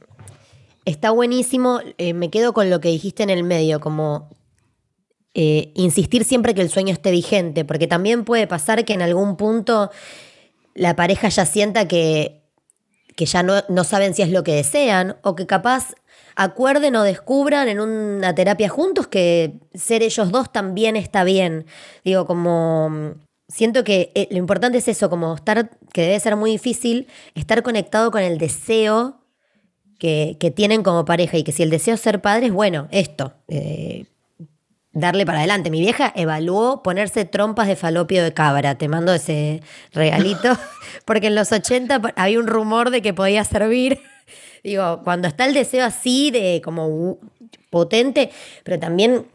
[0.86, 1.80] está buenísimo.
[1.98, 4.30] Eh, me quedo con lo que dijiste en el medio, como
[5.34, 9.38] eh, insistir siempre que el sueño esté vigente, porque también puede pasar que en algún
[9.38, 9.92] punto
[10.74, 12.42] la pareja ya sienta que,
[13.16, 15.94] que ya no, saben si es lo que desean o que capaz
[16.36, 21.66] acuerden o descubran en una terapia juntos que ser ellos dos también está bien.
[22.04, 23.16] Digo, como
[23.48, 27.64] siento que eh, lo importante es eso, como estar, que debe ser muy difícil, estar
[27.64, 29.22] conectado con el deseo
[30.00, 34.06] que, tienen como pareja y que si el deseo es ser padres, bueno, esto, eh,
[34.94, 35.70] darle para adelante.
[35.70, 39.62] Mi vieja evaluó ponerse trompas de falopio de cabra, te mando ese
[39.94, 40.58] regalito,
[41.06, 44.02] porque en los 80 había un rumor de que podía servir.
[44.64, 47.18] Digo, cuando está el deseo así de como
[47.70, 48.32] potente,
[48.64, 49.26] pero también,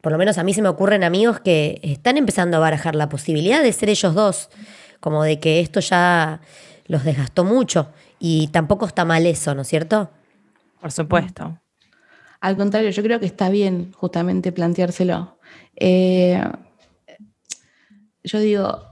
[0.00, 3.08] por lo menos a mí se me ocurren amigos que están empezando a barajar la
[3.08, 4.48] posibilidad de ser ellos dos,
[5.00, 6.40] como de que esto ya
[6.86, 10.10] los desgastó mucho y tampoco está mal eso, ¿no es cierto?
[10.80, 11.58] Por supuesto.
[12.40, 15.38] Al contrario, yo creo que está bien justamente planteárselo.
[15.76, 16.40] Eh,
[18.22, 18.88] yo digo,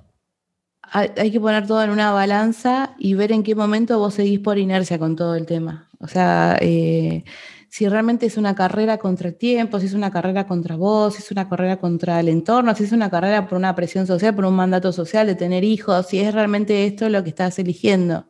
[0.83, 4.59] hay, que poner todo en una balanza y ver en qué momento vos seguís por
[4.59, 5.89] inercia con todo el tema.
[6.01, 7.25] O sea, eh,
[7.69, 11.23] si realmente es una carrera contra el tiempo, si es una carrera contra vos, si
[11.23, 14.47] es una carrera contra el entorno, si es una carrera por una presión social, por
[14.47, 18.27] un mandato social de tener hijos, si es realmente esto lo que estás eligiendo.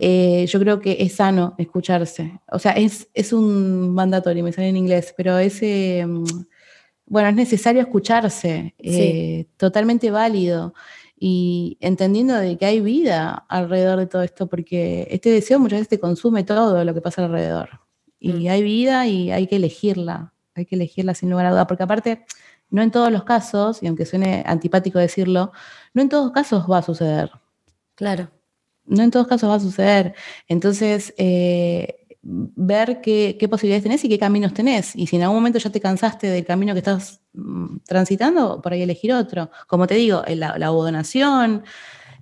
[0.00, 2.40] Eh, yo creo que es sano escucharse.
[2.50, 6.24] O sea, es, es un mandatorio, me sale en inglés, pero es, em,
[7.06, 10.74] bueno, es necesario escucharse, eh, totalmente válido
[11.18, 15.88] y entendiendo de que hay vida alrededor de todo esto, porque este deseo muchas veces
[15.88, 17.80] te consume todo lo que pasa alrededor.
[18.18, 18.48] Y mm.
[18.50, 22.24] hay vida y hay que elegirla, hay que elegirla sin lugar a duda, porque aparte,
[22.70, 25.52] no en todos los casos, y aunque suene antipático decirlo,
[25.94, 27.30] no en todos los casos va a suceder.
[27.94, 28.35] Claro.
[28.86, 30.14] No en todos casos va a suceder.
[30.48, 34.96] Entonces, eh, ver qué, posibilidades tenés y qué caminos tenés.
[34.96, 38.72] Y si en algún momento ya te cansaste del camino que estás mm, transitando, por
[38.72, 39.50] ahí elegir otro.
[39.66, 41.64] Como te digo, la, la donación,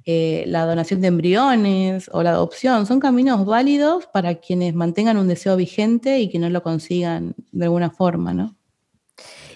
[0.06, 5.28] eh, la donación de embriones o la adopción, son caminos válidos para quienes mantengan un
[5.28, 8.54] deseo vigente y que no lo consigan de alguna forma, ¿no?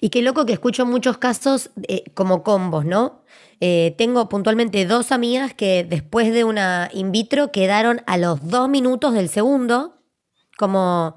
[0.01, 3.25] Y qué loco que escucho muchos casos eh, como combos, ¿no?
[3.61, 8.69] Eh, tengo puntualmente dos amigas que después de una in vitro quedaron a los dos
[8.69, 9.99] minutos del segundo
[10.59, 11.17] como.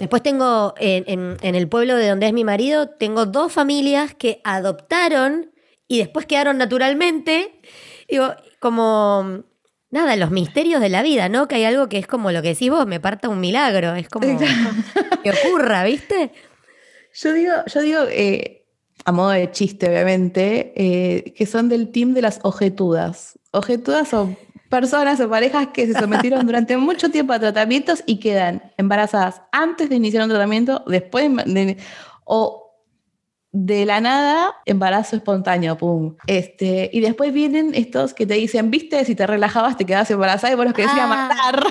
[0.00, 5.52] Después tengo en, el pueblo de donde es mi marido, tengo dos familias que adoptaron
[5.86, 7.60] y después quedaron naturalmente.
[8.08, 9.44] Digo, como.
[9.90, 11.46] Nada, los misterios de la vida, ¿no?
[11.46, 13.94] Que hay algo que es como lo que decís vos, me parta un milagro.
[13.94, 14.26] Es como
[15.22, 16.32] que ocurra, ¿viste?
[17.12, 18.63] Yo digo, yo digo, eh,
[19.04, 23.38] a modo de chiste, obviamente, eh, que son del team de las ojetudas.
[23.52, 24.36] Ojetudas son
[24.70, 29.88] personas o parejas que se sometieron durante mucho tiempo a tratamientos y quedan embarazadas antes
[29.88, 31.76] de iniciar un tratamiento, después de,
[32.24, 32.64] o
[33.52, 36.16] de la nada, embarazo espontáneo, pum.
[36.26, 40.52] Este, y después vienen estos que te dicen, viste, si te relajabas te quedas embarazada
[40.52, 41.28] y vos los querés ir a ah.
[41.28, 41.64] matar.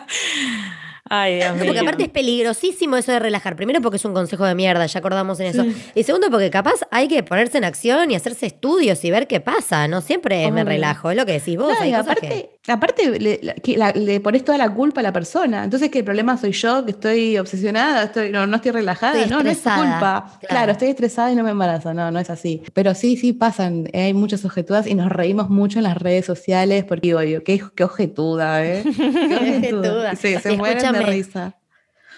[1.12, 1.64] Ay, Dios mío.
[1.66, 3.56] Porque aparte es peligrosísimo eso de relajar.
[3.56, 5.66] Primero porque es un consejo de mierda, ya acordamos en eso.
[5.96, 9.40] Y segundo porque capaz hay que ponerse en acción y hacerse estudios y ver qué
[9.40, 9.88] pasa.
[9.88, 11.76] No siempre me relajo, es lo que decís vos.
[11.94, 15.64] aparte, aparte le, pones toda la culpa a la persona.
[15.64, 19.26] Entonces que el problema soy yo, que estoy obsesionada, estoy, no, no estoy relajada.
[19.26, 20.38] no, no es culpa.
[20.48, 20.72] Claro.
[20.72, 21.94] estoy estresada y no me embarazo.
[21.94, 22.62] No, no es así.
[22.74, 23.88] Pero sí, sí pasan.
[23.92, 27.62] Hay muchas objetudas y nos reímos mucho en las redes sociales porque digo yo, qué,
[27.74, 28.82] qué objetuda, ¿eh?
[28.96, 30.16] Qué objetuda.
[30.16, 30.94] Sí, se mueren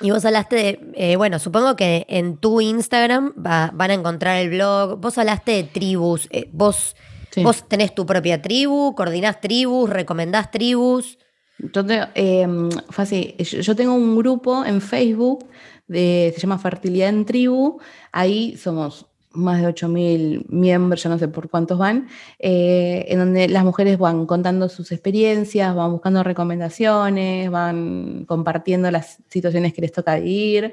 [0.03, 4.51] y vos hablaste de, eh, bueno, supongo que en tu Instagram van a encontrar el
[4.51, 5.01] blog.
[5.01, 6.29] Vos hablaste de tribus.
[6.33, 6.97] Eh, vos,
[7.37, 11.19] vos tenés tu propia tribu, coordinás tribus, recomendás tribus.
[11.59, 11.83] Yo,
[12.15, 15.47] em, yo tengo un grupo en Facebook,
[15.87, 17.79] de, se llama Fertilidad en Tribu.
[18.11, 22.09] Ahí somos más de 8.000 miembros, ya no sé por cuántos van,
[22.39, 29.19] eh, en donde las mujeres van contando sus experiencias, van buscando recomendaciones, van compartiendo las
[29.29, 30.73] situaciones que les toca vivir.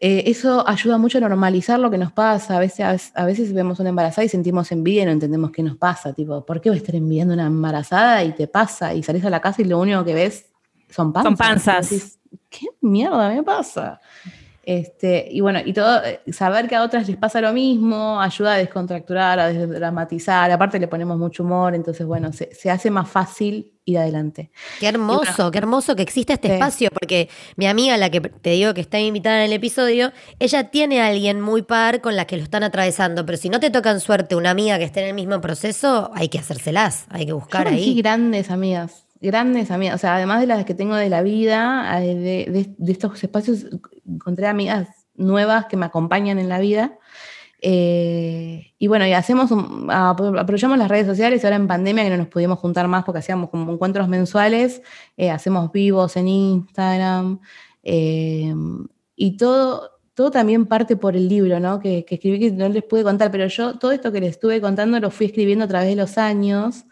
[0.00, 2.56] Eh, eso ayuda mucho a normalizar lo que nos pasa.
[2.56, 5.76] A veces, a, veces vemos una embarazada y sentimos envidia y no entendemos qué nos
[5.76, 6.12] pasa.
[6.12, 8.94] Tipo, ¿por qué voy a estar enviando una embarazada y te pasa?
[8.94, 10.46] Y salís a la casa y lo único que ves
[10.88, 11.28] son panzas.
[11.28, 12.18] Son panzas.
[12.48, 14.00] ¿Qué mierda me pasa?
[14.68, 18.52] Este, y bueno, y todo, eh, saber que a otras les pasa lo mismo, ayuda
[18.52, 23.08] a descontracturar, a desdramatizar, aparte le ponemos mucho humor, entonces bueno, se, se hace más
[23.08, 24.50] fácil ir adelante.
[24.78, 28.74] Qué hermoso, qué hermoso que exista este espacio, porque mi amiga, la que te digo
[28.74, 32.36] que está invitada en el episodio, ella tiene a alguien muy par con la que
[32.36, 35.14] lo están atravesando, pero si no te tocan suerte una amiga que esté en el
[35.14, 37.94] mismo proceso, hay que hacérselas, hay que buscar Yo ahí.
[37.94, 42.14] grandes amigas, grandes amigas, o sea, además de las que tengo de la vida, eh,
[42.14, 43.66] de, de estos espacios,
[44.06, 46.98] encontré amigas nuevas que me acompañan en la vida.
[47.60, 49.50] Eh, y bueno, y hacemos
[49.88, 53.50] aprovechamos las redes sociales, ahora en pandemia que no nos pudimos juntar más porque hacíamos
[53.50, 54.82] como encuentros mensuales,
[55.16, 57.40] eh, hacemos vivos en Instagram,
[59.20, 61.80] y todo, todo también parte por el libro, ¿no?
[61.80, 65.00] Que, escribí que no les pude contar, pero yo todo esto que les estuve contando
[65.00, 66.84] lo fui escribiendo a través de los años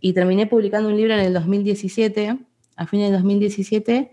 [0.00, 2.38] y terminé publicando un libro en el 2017,
[2.76, 4.12] a fines del 2017,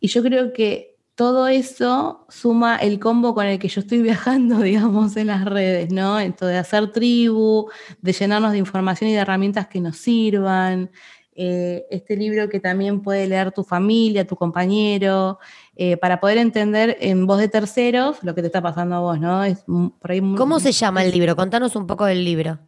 [0.00, 4.60] y yo creo que todo eso suma el combo con el que yo estoy viajando,
[4.60, 6.18] digamos, en las redes, ¿no?
[6.18, 7.68] Esto de hacer tribu,
[8.00, 10.90] de llenarnos de información y de herramientas que nos sirvan.
[11.34, 15.38] Eh, este libro que también puede leer tu familia, tu compañero,
[15.76, 19.18] eh, para poder entender en voz de terceros lo que te está pasando a vos,
[19.18, 19.42] ¿no?
[19.42, 21.34] Es por ahí ¿Cómo se llama el libro?
[21.34, 22.58] Contanos un poco del libro.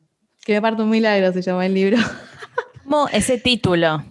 [0.45, 1.97] Que me parto un milagro se llama el libro.
[2.84, 4.05] ¿Cómo ese título?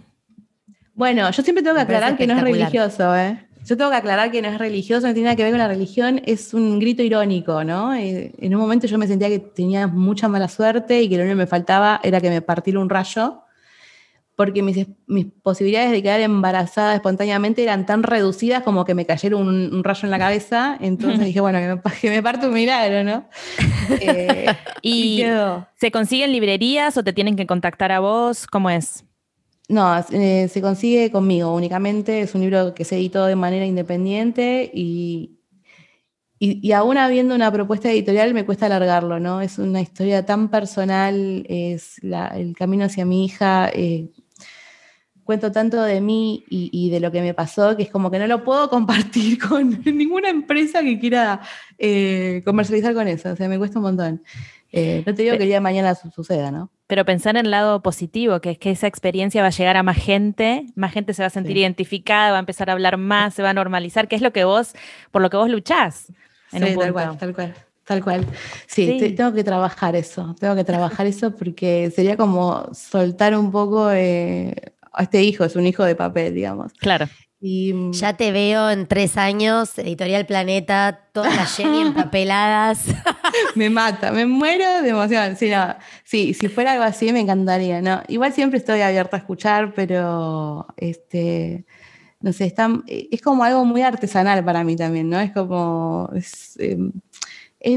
[0.94, 3.46] Bueno, yo siempre tengo que aclarar que no es religioso, ¿eh?
[3.64, 5.68] Yo tengo que aclarar que no es religioso, no tiene nada que ver con la
[5.68, 7.94] religión, es un grito irónico, ¿no?
[7.94, 11.22] Eh, en un momento yo me sentía que tenía mucha mala suerte y que lo
[11.22, 13.43] único que me faltaba era que me partiera un rayo,
[14.36, 19.36] porque mis, mis posibilidades de quedar embarazada espontáneamente eran tan reducidas como que me cayera
[19.36, 23.04] un, rayo en la cabeza, entonces dije, bueno, que me, que me parte un milagro,
[23.04, 23.28] ¿no?
[24.00, 24.46] Eh,
[24.80, 25.26] ¿Y, ¿Y
[25.76, 28.46] se consiguen librerías o te tienen que contactar a vos?
[28.46, 29.04] ¿Cómo es?
[29.68, 32.20] No, eh, se consigue conmigo únicamente.
[32.20, 35.38] Es un libro que se editó de manera independiente y,
[36.38, 39.40] y, aún habiendo una propuesta editorial me cuesta alargarlo, ¿no?
[39.40, 43.70] Es una historia tan personal, es el camino hacia mi hija.
[43.72, 44.10] Eh,
[45.24, 48.26] cuento tanto de mí y, de lo que me pasó que es como que no
[48.26, 51.40] lo puedo compartir con ninguna empresa que quiera
[51.78, 53.30] eh, comercializar con eso.
[53.30, 54.22] O sea, me cuesta un montón.
[54.72, 56.70] no te digo que el día de mañana suceda, ¿no?
[56.86, 59.82] pero pensar en el lado positivo, que es que esa experiencia va a llegar a
[59.82, 63.34] más gente, más gente se va a sentir identificada, va a empezar a hablar más,
[63.34, 64.74] se va a normalizar, que es lo que vos,
[65.10, 66.12] por lo que vos luchás.
[66.52, 67.54] En sí, tal cual, tal cual.
[67.84, 68.26] Tal cual.
[68.66, 73.90] Sí, tengo que trabajar eso, tengo que trabajar eso porque sería como soltar un poco
[73.92, 74.54] eh,
[75.02, 76.72] este hijo, es un hijo de papel, digamos.
[76.74, 77.08] Claro.
[77.40, 82.86] Ya te veo en tres años, Editorial Planeta, todas las Jenny empapeladas.
[83.54, 85.36] me mata, me muero de emoción.
[86.04, 87.82] Sí, si fuera algo así me encantaría.
[87.82, 88.02] ¿no?
[88.08, 91.66] Igual siempre estoy abierta a escuchar, pero este,
[92.20, 92.54] no sé,
[92.88, 95.20] es como algo muy artesanal para mí también, ¿no?
[95.20, 96.08] Es como.
[96.14, 96.92] Es, em,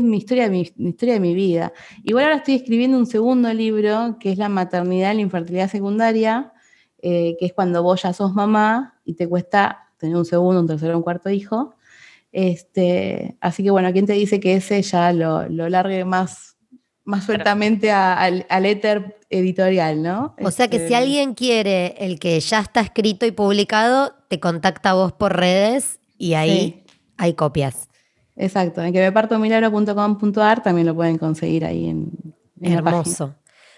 [0.04, 1.74] mi historia, mi, historia de mi vida.
[2.06, 6.54] Igual ahora estoy escribiendo un segundo libro, que es La maternidad y la infertilidad secundaria,
[7.00, 10.68] eh, que es cuando vos ya sos mamá y te cuesta tener un segundo, un
[10.68, 11.76] tercero, un cuarto hijo.
[12.32, 16.58] Este, así que bueno, ¿quién te dice que ese ya lo, lo largue más,
[17.04, 20.36] más sueltamente al, al, éter editorial, ¿no?
[20.42, 24.40] O sea que si este, alguien quiere el que ya está escrito y publicado, te
[24.40, 26.84] contacta a vos por redes y ahí
[27.18, 27.88] hay copias.
[28.36, 32.12] Exacto, en que me parto milagro.com.ar también lo pueden conseguir ahí en,
[32.62, 33.36] en Hermoso.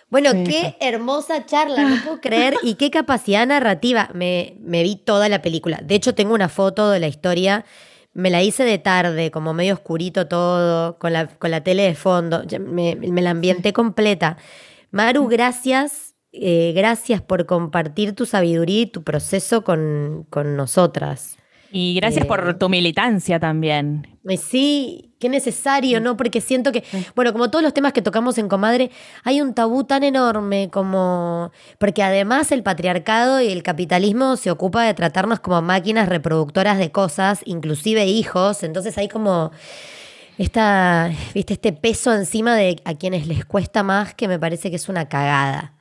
[0.10, 4.10] Bueno, qué hermosa charla, no puedo creer, y qué capacidad narrativa.
[4.14, 5.80] Me, me vi toda la película.
[5.84, 7.66] De hecho, tengo una foto de la historia.
[8.14, 11.94] Me la hice de tarde, como medio oscurito todo, con la, con la tele de
[11.94, 12.44] fondo.
[12.60, 14.38] Me, la ambienté completa.
[14.92, 16.16] Maru, gracias.
[16.32, 21.38] Eh, gracias por compartir tu sabiduría y tu proceso con, con nosotras.
[21.72, 24.08] Y gracias por eh, tu militancia también.
[24.38, 26.18] Sí, qué necesario, ¿no?
[26.18, 26.84] Porque siento que,
[27.16, 28.92] bueno, como todos los temas que tocamos en Comadre,
[29.24, 31.52] hay un tabú tan enorme como...
[31.78, 36.92] Porque además el patriarcado y el capitalismo se ocupa de tratarnos como máquinas reproductoras de
[36.92, 39.52] cosas, inclusive hijos, entonces hay como
[40.38, 41.54] esta, ¿viste?
[41.54, 45.10] este peso encima de a quienes les cuesta más que me parece que es una
[45.10, 45.74] cagada.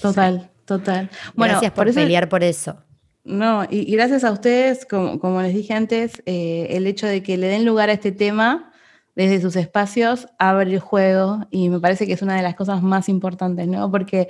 [0.00, 1.08] Total, total.
[1.34, 2.76] Bueno, Gracias por, pelear por eso.
[3.24, 7.46] No, y, gracias a ustedes, como, les dije antes, eh, el hecho de que le
[7.46, 8.72] den lugar a este tema
[9.14, 12.82] desde sus espacios abre el juego y me parece que es una de las cosas
[12.82, 13.90] más importantes, ¿no?
[13.90, 14.28] Porque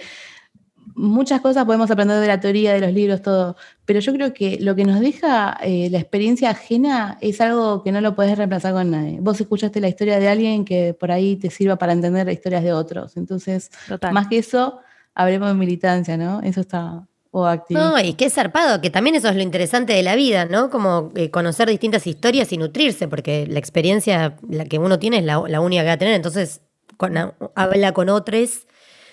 [0.94, 4.58] muchas cosas podemos aprender de la teoría, de los libros, todo, pero yo creo que
[4.60, 8.72] lo que nos deja eh, la experiencia ajena es algo que no lo puedes reemplazar
[8.74, 9.18] con nadie.
[9.20, 12.62] Vos escuchaste la historia de alguien que por ahí te sirva para entender las historias
[12.64, 13.16] de otros.
[13.16, 13.70] Entonces,
[14.12, 14.80] más que eso,
[15.14, 16.40] hablemos de militancia, ¿no?
[16.42, 17.90] Eso está, o activista.
[17.90, 20.70] No, y qué zarpado, que también eso es lo interesante de la vida, ¿no?
[20.70, 25.24] Como eh, conocer distintas historias y nutrirse, porque la experiencia, la que uno tiene es
[25.24, 26.60] la, la única que va a tener, entonces
[26.96, 27.16] con-
[27.56, 28.66] habla con otros,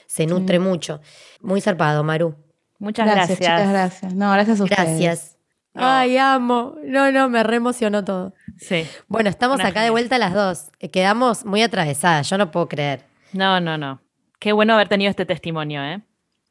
[0.05, 1.01] se nutre mucho.
[1.41, 2.35] Muy zarpado, Maru.
[2.77, 3.57] Muchas gracias, gracias.
[3.57, 4.13] chicas, gracias.
[4.13, 4.79] No, gracias a ustedes.
[4.87, 5.35] Gracias.
[5.73, 5.81] No.
[5.85, 6.75] Ay, amo.
[6.83, 8.33] No, no, me reemocionó todo.
[8.57, 8.85] Sí.
[9.07, 10.71] Bueno, estamos Una acá de vuelta las dos.
[10.79, 13.05] Eh, Quedamos muy atravesadas, yo no puedo creer.
[13.33, 14.01] No, no, no.
[14.39, 16.01] Qué bueno haber tenido este testimonio, ¿eh?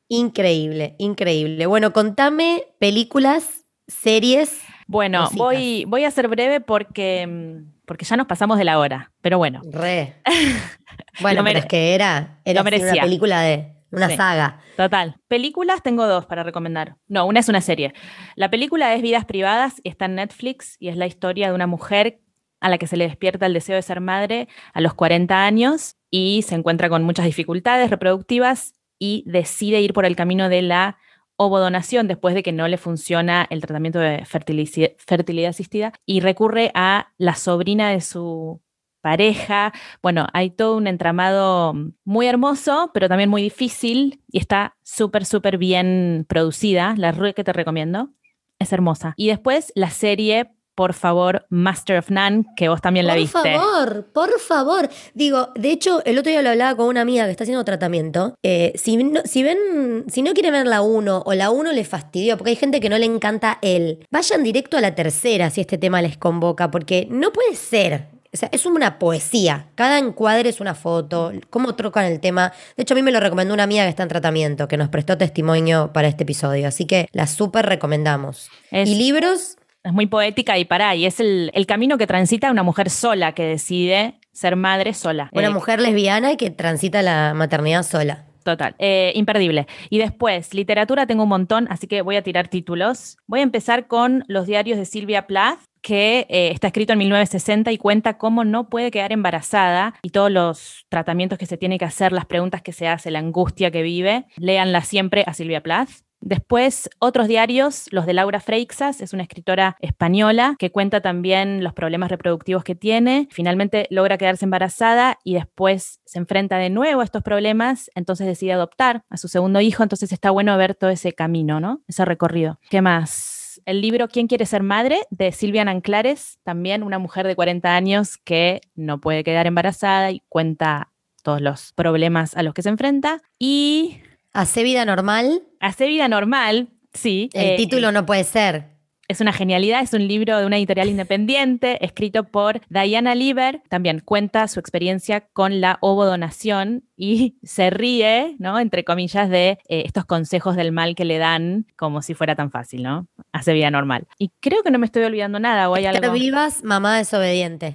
[0.09, 1.67] Increíble, increíble.
[1.67, 4.61] Bueno, contame películas, series.
[4.87, 5.39] Bueno, Cositas.
[5.39, 9.13] voy, voy a ser breve porque, mm, porque ya nos pasamos de la hora.
[9.21, 10.15] Pero bueno, Re.
[11.21, 14.17] Bueno, pero es que era, era una película de una Sí.
[14.17, 14.61] saga.
[14.77, 15.17] total.
[15.29, 16.97] Películas tengo dos para recomendar.
[17.09, 17.93] No, una es una serie.
[18.37, 21.67] La película es Vidas Privadas y está en Netflix y es la historia de una
[21.67, 22.21] mujer
[22.61, 25.97] a la que se le despierta el deseo de ser madre a los 40 años
[26.11, 30.99] y se encuentra con muchas dificultades reproductivas y decide ir por el camino de la
[31.37, 37.13] ovodonación después de que no le funciona el tratamiento de fertilidad asistida y recurre a
[37.17, 38.61] la sobrina de su
[39.01, 39.73] pareja.
[40.03, 45.59] Bueno, hay todo un entramado muy hermoso, pero también muy difícil y está súper, súper
[45.59, 46.95] bien producida.
[46.97, 48.11] La re que te recomiendo.
[48.59, 49.15] Es hermosa.
[49.17, 53.57] Y después la serie, por favor, Master of None, que vos también la por viste.
[53.57, 54.89] favor, por favor.
[55.13, 58.37] Digo, de hecho, el otro día lo hablaba con una amiga que está haciendo tratamiento.
[58.45, 61.89] Eh, si, no, si ven, si no quieren ver la 1 o la 1 les
[61.89, 65.61] fastidió, porque hay gente que no le encanta él, vayan directo a la tercera si
[65.63, 68.07] este tema les convoca, porque no puede ser.
[68.33, 69.71] O sea, es una poesía.
[69.75, 71.33] Cada encuadre es una foto.
[71.51, 72.53] Cómo trocan el tema.
[72.77, 74.91] De hecho, a mí me lo recomendó una amiga que está en tratamiento, que nos
[74.91, 76.69] prestó testimonio para este episodio.
[76.69, 78.51] Así que la súper recomendamos.
[78.71, 79.57] Es- ¿Y libros?
[79.89, 83.33] Es muy poética y pará, y es el, el camino que transita una mujer sola
[83.33, 85.31] que decide ser madre sola.
[85.33, 88.27] Una Eh, mujer lesbiana y que transita la maternidad sola.
[88.45, 89.67] Total, eh, imperdible.
[89.89, 93.17] Y después, literatura tengo un montón, así que voy a tirar títulos.
[93.27, 97.73] Voy a empezar con los diarios de Silvia Plath, que eh, está escrito en 1960
[97.73, 101.87] y cuenta cómo no puede quedar embarazada y todos los tratamientos que se tiene que
[101.87, 104.27] hacer, las preguntas que se hace, la angustia que vive.
[104.37, 105.89] Léanla siempre a Silvia Plath.
[106.21, 111.73] Después, otros diarios, los de Laura Freixas, es una escritora española que cuenta también los
[111.73, 113.29] problemas reproductivos que tiene.
[113.31, 118.53] Finalmente logra quedarse embarazada y después se enfrenta de nuevo a estos problemas, entonces decide
[118.53, 121.83] adoptar a su segundo hijo, entonces está bueno ver todo ese camino, ¿no?
[121.87, 122.59] Ese recorrido.
[122.69, 123.61] ¿Qué más?
[123.65, 125.01] El libro ¿Quién quiere ser madre?
[125.11, 130.23] de Silvia Anclares, también una mujer de 40 años que no puede quedar embarazada y
[130.29, 130.93] cuenta
[131.23, 133.21] todos los problemas a los que se enfrenta.
[133.39, 134.01] Y
[134.39, 135.43] Hace vida normal.
[135.59, 137.29] Hace vida normal, sí.
[137.33, 138.67] El eh, título no puede ser.
[139.09, 143.63] Es una genialidad, es un libro de una editorial independiente, escrito por Diana Lieber.
[143.69, 148.61] También cuenta su experiencia con la ovodonación y se ríe, ¿no?
[148.61, 152.53] Entre comillas, de eh, estos consejos del mal que le dan, como si fuera tan
[152.53, 153.09] fácil, ¿no?
[153.33, 154.07] Hace vida normal.
[154.21, 156.15] Y creo que no me estoy olvidando nada, o hay Esther algo.
[156.17, 157.75] Vivas, mamá desobediente.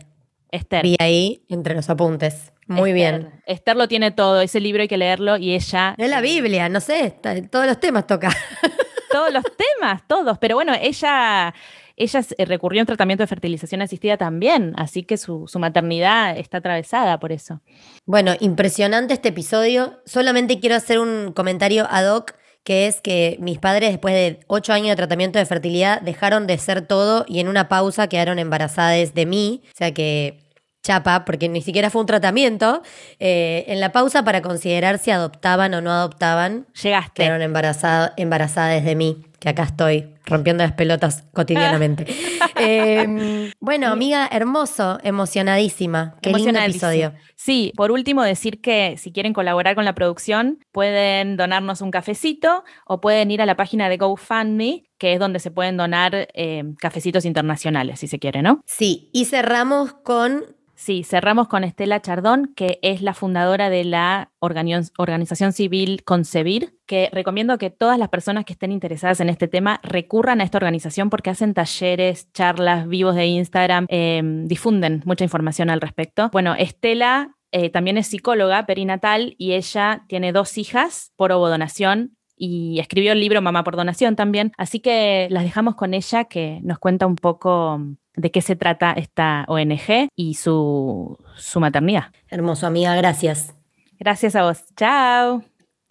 [0.50, 0.84] Esther.
[0.84, 2.53] Vi ahí entre los apuntes.
[2.68, 3.20] Muy Esther.
[3.22, 3.42] bien.
[3.46, 5.96] Esther lo tiene todo, ese libro hay que leerlo y ella.
[5.98, 8.30] Es la Biblia, no sé, está- todos los temas toca.
[9.12, 10.38] todos los temas, todos.
[10.40, 11.54] Pero bueno, ella,
[11.96, 16.38] ella eh, recurrió a un tratamiento de fertilización asistida también, así que su, su maternidad
[16.38, 17.62] está atravesada por eso.
[18.06, 20.02] Bueno, impresionante este episodio.
[20.06, 22.34] Solamente quiero hacer un comentario ad hoc,
[22.64, 26.58] que es que mis padres, después de ocho años de tratamiento de fertilidad, dejaron de
[26.58, 29.62] ser todo y en una pausa quedaron embarazadas de mí.
[29.66, 30.40] O sea que
[30.84, 32.82] chapa, porque ni siquiera fue un tratamiento.
[33.20, 37.24] eh, en la pausa para considerar si adoptaban o no adoptaban, Llegaste.
[37.24, 42.06] quedaron embarazadas embarazadas de mí, que acá estoy rompiendo las pelotas cotidianamente.
[42.56, 46.16] Eh, bueno, amiga, hermoso, emocionadísima.
[46.22, 47.14] Qué lindo episodio.
[47.36, 52.64] Sí, por último decir que si quieren colaborar con la producción, pueden donarnos un cafecito
[52.86, 56.64] o pueden ir a la página de GoFundMe, que es donde se pueden donar eh,
[56.78, 58.62] cafecitos internacionales, si se quiere, ¿no?
[58.66, 60.46] Sí, y cerramos con
[60.84, 66.78] Sí, cerramos con Estela Chardón, que es la fundadora de la organi- organización civil Concebir,
[66.86, 70.58] que recomiendo que todas las personas que estén interesadas en este tema recurran a esta
[70.58, 76.30] organización porque hacen talleres, charlas, vivos de Instagram, eh, difunden mucha información al respecto.
[76.34, 82.80] Bueno, Estela eh, también es psicóloga perinatal y ella tiene dos hijas por ovodonación y
[82.82, 84.52] escribió el libro Mamá por Donación también.
[84.58, 87.80] Así que las dejamos con ella que nos cuenta un poco
[88.16, 92.12] de qué se trata esta ONG y su, su maternidad.
[92.30, 93.56] hermoso, amiga, gracias.
[94.00, 94.64] Gracias a vos.
[94.76, 95.44] Chao.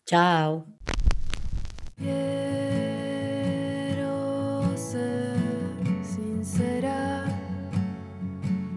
[0.07, 0.65] Chao.
[1.97, 2.13] Quiero
[4.77, 5.37] ser
[6.03, 7.25] sincera,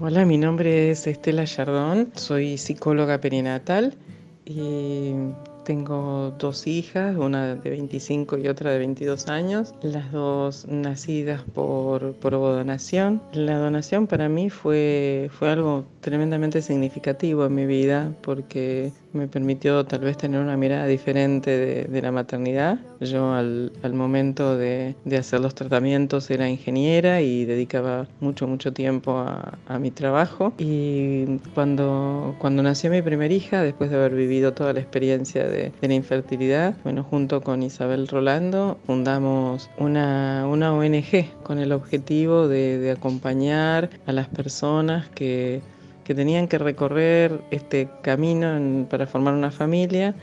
[0.00, 3.96] Hola, mi nombre es Estela Yardón, soy psicóloga perinatal
[4.44, 5.12] y
[5.64, 12.14] tengo dos hijas, una de 25 y otra de 22 años, las dos nacidas por,
[12.14, 13.22] por donación.
[13.32, 19.84] La donación para mí fue, fue algo tremendamente significativo en mi vida porque me permitió
[19.84, 22.78] tal vez tener una mirada diferente de, la maternidad.
[23.00, 29.78] Yo al, momento de, hacer los tratamientos era ingeniera y dedicaba mucho, mucho tiempo a,
[29.78, 30.52] mi trabajo.
[30.58, 35.72] Y cuando, cuando nació mi primera hija, después de haber vivido toda la experiencia de,
[35.80, 42.94] la infertilidad, bueno, junto con Isabel Rolando fundamos una, una ONG con el objetivo de
[42.96, 45.62] acompañar a las personas que
[46.04, 50.14] que tenían que recorrer este camino para formar una familia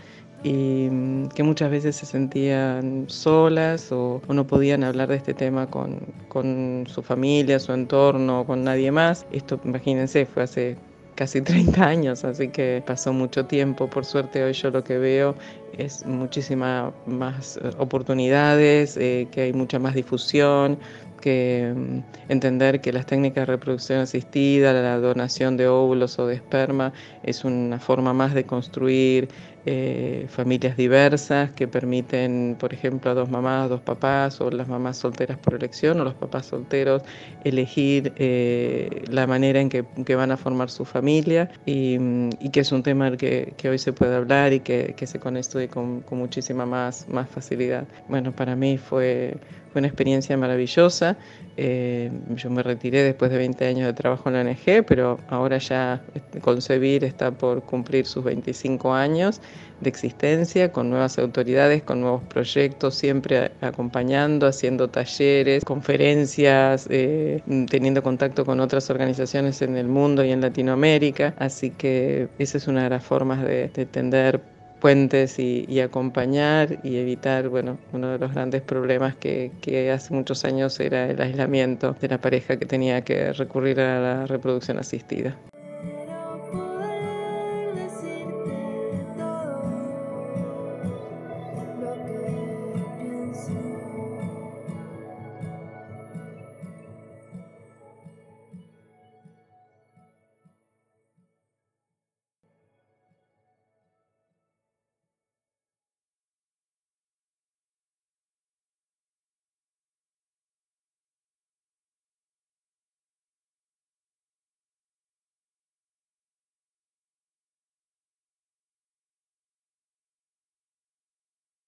[0.44, 5.68] y mm, que muchas veces se sentían solas o, no podían hablar de este tema
[5.68, 9.26] con, con, su familia, su entorno, con nadie más.
[9.32, 10.78] Esto, imagínense, fue hace
[11.16, 13.90] casi 30 años, así que pasó mucho tiempo.
[13.90, 15.36] Por suerte hoy yo lo que veo
[15.78, 20.80] es muchísimas más eh, oportunidades, eh, que hay mucha más difusión,
[21.20, 26.36] que mm, entender que las técnicas de reproducción asistida, la donación de óvulos o de
[26.36, 26.94] esperma
[27.24, 29.30] es una forma más de construir
[29.66, 34.98] eh, familias diversas que permiten, por ejemplo, a dos mamás, dos papás, o las mamás
[34.98, 37.04] solteras por elección, o los papás solteros
[37.44, 42.72] elegir eh, la manera en que, van a formar su familia, y, mm, que es
[42.72, 47.08] un tema que, hoy se puede hablar y que, se conecta con, con muchísima más,
[47.10, 47.86] más facilidad.
[48.08, 49.38] Bueno, para mí fue
[49.72, 51.18] fue una experiencia maravillosa.
[51.58, 55.58] Eh, yo me retiré después de 20 años de trabajo en la ONG, pero ahora
[55.58, 59.42] ya este, Concebir está por cumplir sus 25 años
[59.82, 68.04] de existencia, con nuevas autoridades, con nuevos proyectos, siempre acompañando, haciendo talleres, conferencias, eh, teniendo
[68.04, 71.34] contacto con otras organizaciones en el mundo y en Latinoamérica.
[71.38, 74.42] Así que esa es una de las formas de, de tender
[74.80, 79.52] puentes y, acompañar y evitar, bueno, uno de los grandes problemas que,
[79.94, 84.26] hace muchos años era el aislamiento de la pareja que tenía que recurrir a la
[84.26, 85.36] reproducción asistida.